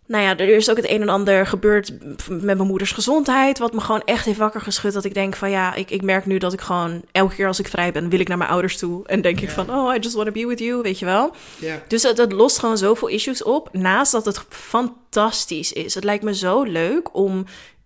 [0.06, 1.92] nou ja, er is ook het een en ander gebeurd
[2.28, 3.58] met mijn moeders gezondheid.
[3.58, 4.92] Wat me gewoon echt heeft wakker geschud.
[4.92, 7.58] Dat ik denk van ja, ik, ik merk nu dat ik gewoon elke keer als
[7.58, 9.06] ik vrij ben, wil ik naar mijn ouders toe.
[9.06, 11.34] En denk ik van, oh, I just want to be with you, weet je wel.
[11.58, 11.82] Ja.
[11.88, 13.68] Dus het lost gewoon zoveel issues op.
[13.72, 15.94] Naast dat het fantastisch is.
[15.94, 17.44] Het lijkt me zo leuk om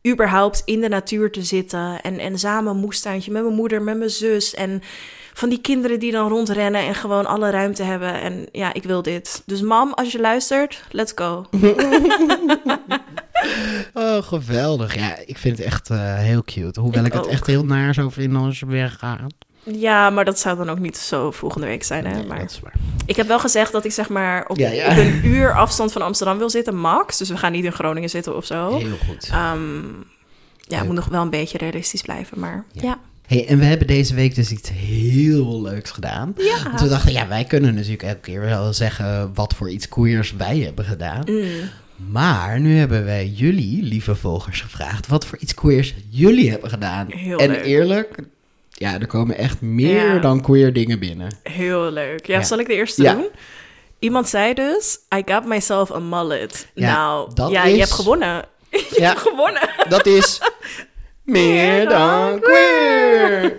[0.09, 2.01] überhaupt in de natuur te zitten.
[2.03, 4.55] En, en samen een moestuintje met mijn moeder, met mijn zus.
[4.55, 4.83] En
[5.33, 8.21] van die kinderen die dan rondrennen en gewoon alle ruimte hebben.
[8.21, 9.43] En ja, ik wil dit.
[9.47, 11.47] Dus mam, als je luistert, let's go.
[13.95, 14.95] Oh, geweldig.
[14.95, 16.81] Ja, ik vind het echt eh, heel cute.
[16.81, 17.31] Hoewel ik, Ik het ook.
[17.31, 19.21] echt heel naar zou vinden als je weggaat.
[19.63, 22.07] Ja, maar dat zou dan ook niet zo volgende week zijn.
[22.07, 22.15] Hè?
[22.15, 22.73] Nee, maar dat is waar.
[23.07, 24.91] ik heb wel gezegd dat ik zeg maar op, Ja, ja.
[24.91, 27.19] op een uur afstand van Amsterdam wil zitten, max.
[27.19, 28.77] Dus we gaan niet in Groningen zitten of zo.
[28.79, 29.29] Heel goed.
[29.33, 29.83] Ehm,
[30.59, 32.83] ja, moet nog wel een beetje realistisch blijven, maar Ja.
[32.83, 32.99] ja.
[33.31, 36.35] Hey, en we hebben deze week dus iets heel leuks gedaan.
[36.37, 36.63] Ja.
[36.63, 40.33] Want we dachten, ja, wij kunnen natuurlijk elke keer wel zeggen wat voor iets queers
[40.37, 41.23] wij hebben gedaan.
[41.27, 41.45] Mm.
[42.11, 47.07] Maar nu hebben wij jullie, lieve volgers, gevraagd wat voor iets queers jullie hebben gedaan.
[47.11, 47.65] Heel en leuk.
[47.65, 48.19] eerlijk,
[48.71, 50.19] ja, er komen echt meer Ja.
[50.19, 51.37] dan queer dingen binnen.
[51.43, 52.27] Heel leuk.
[52.27, 52.45] Ja, Ja.
[52.45, 53.15] zal ik de eerste Ja.
[53.15, 53.29] doen?
[53.99, 56.67] Iemand zei dus, I got myself a mullet.
[56.75, 58.45] Ja, nou, dat ja, is- je hebt gewonnen.
[58.71, 59.09] je Ja.
[59.09, 59.69] hebt gewonnen.
[59.89, 60.39] Dat is
[61.31, 63.59] meer dan queer.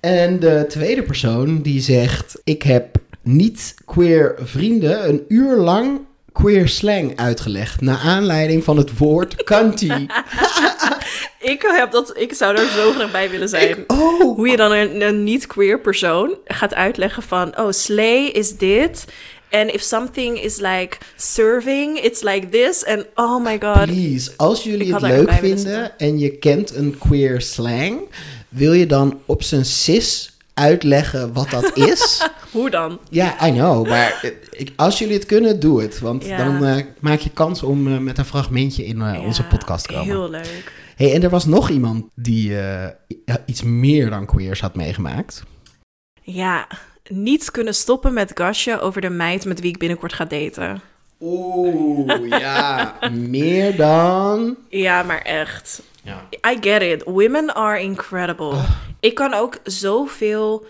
[0.00, 6.00] En de tweede persoon die zegt: Ik heb niet queer vrienden een uur lang
[6.32, 7.80] queer slang uitgelegd.
[7.80, 9.92] Naar aanleiding van het woord cunty.
[11.40, 13.68] Ik, heb dat, ik zou er zo graag bij willen zijn.
[13.68, 13.84] Ik.
[14.36, 17.58] Hoe je dan een, een niet-queer persoon gaat uitleggen van...
[17.58, 19.04] Oh, slay is dit.
[19.50, 22.84] En if something is like serving, it's like this.
[22.84, 23.86] En oh my god.
[23.86, 28.00] Please, als jullie het leuk vinden en je kent een queer slang,
[28.48, 32.26] wil je dan op zijn cis uitleggen wat dat is?
[32.52, 32.98] Hoe dan?
[33.08, 33.88] Ja, I know.
[33.88, 35.98] Maar ik, als jullie het kunnen, doe het.
[36.00, 36.36] Want Ja.
[36.44, 39.92] dan eh, maak je kans om eh, met een fragmentje in eh, onze podcast te
[39.92, 40.06] komen.
[40.06, 40.72] Heel leuk.
[40.96, 42.52] Hey, en er was nog iemand die
[43.46, 45.42] iets meer dan queers had meegemaakt.
[46.22, 46.66] Ja,
[47.10, 50.80] niet kunnen stoppen met gasje over de meid met wie ik binnenkort ga daten.
[51.20, 52.94] Oeh, ja.
[53.10, 54.56] meer dan...
[54.68, 55.82] Ja, maar echt.
[56.02, 56.50] Ja.
[56.50, 57.02] I get it.
[57.04, 58.54] Women are incredible.
[59.00, 60.66] Ik kan ook zoveel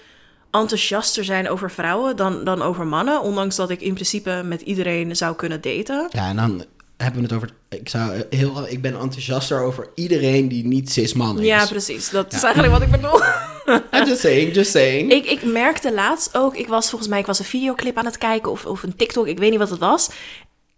[0.51, 3.23] enthousiaster zijn over vrouwen dan, dan over mannen.
[3.23, 6.07] Ondanks dat ik in principe met iedereen zou kunnen daten.
[6.11, 6.65] ja, en dan
[6.97, 7.51] hebben we het over...
[7.69, 11.47] Ik, zou heel, ik ben enthousiaster over iedereen die niet cis-man is.
[11.47, 12.11] Ja, precies.
[12.11, 13.21] Dat is eigenlijk wat ik bedoel.
[13.93, 15.13] I'm just saying, just saying.
[15.13, 18.19] ik, ik merkte laatst ook, ik was volgens mij ik was een videoclip aan het
[18.19, 20.11] kijken of, of een TikTok, ik weet niet wat het was.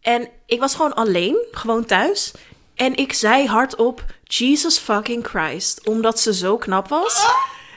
[0.01, 2.33] En ik was gewoon alleen, gewoon thuis.
[2.75, 7.27] En ik zei hardop, Jesus fucking Christ, omdat ze zo knap was.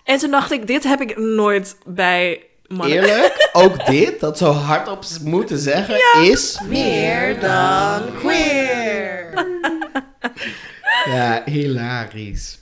[0.03, 2.97] En toen dacht ik, dit heb ik nooit bij mannen.
[2.97, 6.59] Eerlijk, ook dit, dat zo hardop moeten zeggen, is...
[6.67, 9.33] Meer dan queer.
[11.05, 12.59] Ja, hilarisch.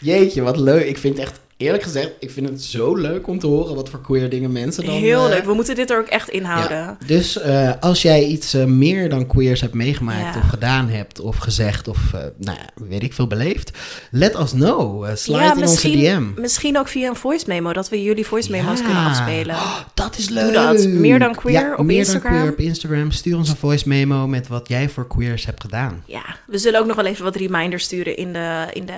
[0.00, 0.86] Jeetje, wat leuk.
[0.86, 4.00] Ik vind echt, eerlijk gezegd, ik vind het zo leuk om te horen wat voor
[4.00, 4.94] queer dingen mensen dan...
[4.94, 6.76] Heel eh, leuk, we moeten dit er ook echt inhouden.
[6.76, 6.96] Ja.
[7.06, 10.40] Dus eh, als jij iets eh, meer dan queers hebt meegemaakt Ja.
[10.40, 13.70] of gedaan hebt of gezegd of eh, nou ja, weet ik veel beleefd,
[14.10, 15.04] let us know.
[15.04, 16.22] Eh, slide in onze DM.
[16.40, 19.54] misschien ook via een voice memo, dat we jullie voice memo's kunnen afspelen.
[19.54, 20.44] Oh, dat is leuk.
[20.44, 20.86] Doe dat.
[20.86, 22.32] Meer dan queer op meer Instagram.
[22.32, 23.10] dan queer op Instagram.
[23.10, 26.02] Stuur ons een voice memo met wat jij voor queers hebt gedaan.
[26.06, 28.92] Ja, we zullen ook nog wel even wat reminders sturen in de, in de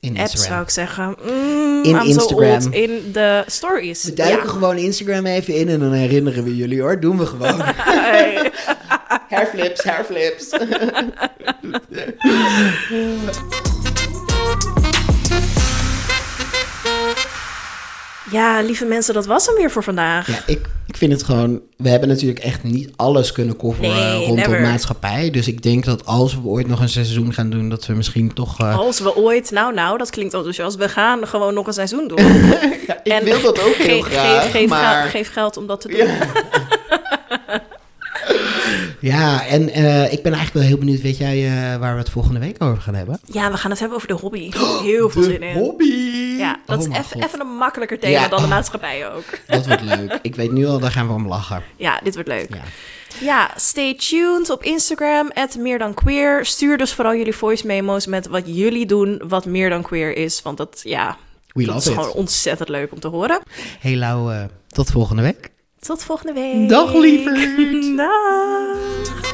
[0.00, 0.48] In apps, Instagram.
[0.50, 1.16] zou ik zeggen.
[1.24, 2.50] Mm, In I'm so Instagram.
[2.64, 2.72] old.
[2.74, 4.04] In de stories.
[4.04, 4.50] We duiken Ja.
[4.52, 7.00] gewoon Instagram even in en dan herinneren we jullie hoor.
[7.00, 7.60] Doen we gewoon.
[7.74, 8.50] Hey.
[9.30, 10.48] hairflips, hairflips.
[18.30, 20.26] Ja, lieve mensen, dat was hem weer voor vandaag.
[20.26, 21.60] Ja, ik, Ik vind het gewoon...
[21.76, 24.60] We hebben natuurlijk echt niet alles kunnen coveren Nee, rondom never.
[24.60, 25.30] maatschappij.
[25.30, 27.68] Dus ik denk dat als we ooit nog een seizoen gaan doen...
[27.68, 28.60] dat we misschien toch...
[28.60, 30.76] eh, Als we ooit, nou nou, dat klinkt enthousiast.
[30.76, 32.24] We gaan gewoon nog een seizoen doen.
[33.04, 35.00] ja, ik wil dat ook heel graag, Geef, geef, maar...
[35.00, 35.96] geld, geef geld om dat te doen.
[35.96, 36.18] Ja,
[39.02, 41.00] en eh, ik ben eigenlijk wel heel benieuwd.
[41.00, 43.20] Weet jij eh, waar we het volgende week over gaan hebben?
[43.24, 44.50] Ja, we gaan het hebben over de hobby.
[44.82, 45.54] Heel veel zin in.
[45.56, 45.94] hobby!
[46.38, 48.28] Ja, dat Oh is mijn even, een makkelijker thema Ja.
[48.28, 49.24] dan de maatschappij ook.
[49.46, 50.18] Dat wordt leuk.
[50.22, 51.62] Ik weet nu al, daar gaan we om lachen.
[51.76, 52.54] Ja, dit wordt leuk.
[52.54, 52.62] Ja.
[53.20, 56.44] Ja, stay tuned op Instagram, meer dan queer.
[56.46, 60.42] Stuur dus vooral jullie voice memo's met wat jullie doen, wat meer dan queer is.
[60.42, 61.16] Want dat, ja,
[61.52, 63.40] We dat is gewoon ontzettend leuk om te horen.
[63.80, 65.49] Hey Lau, eh, tot volgende week.
[65.80, 66.68] Tot volgende week.
[66.68, 67.84] Dag lieverd.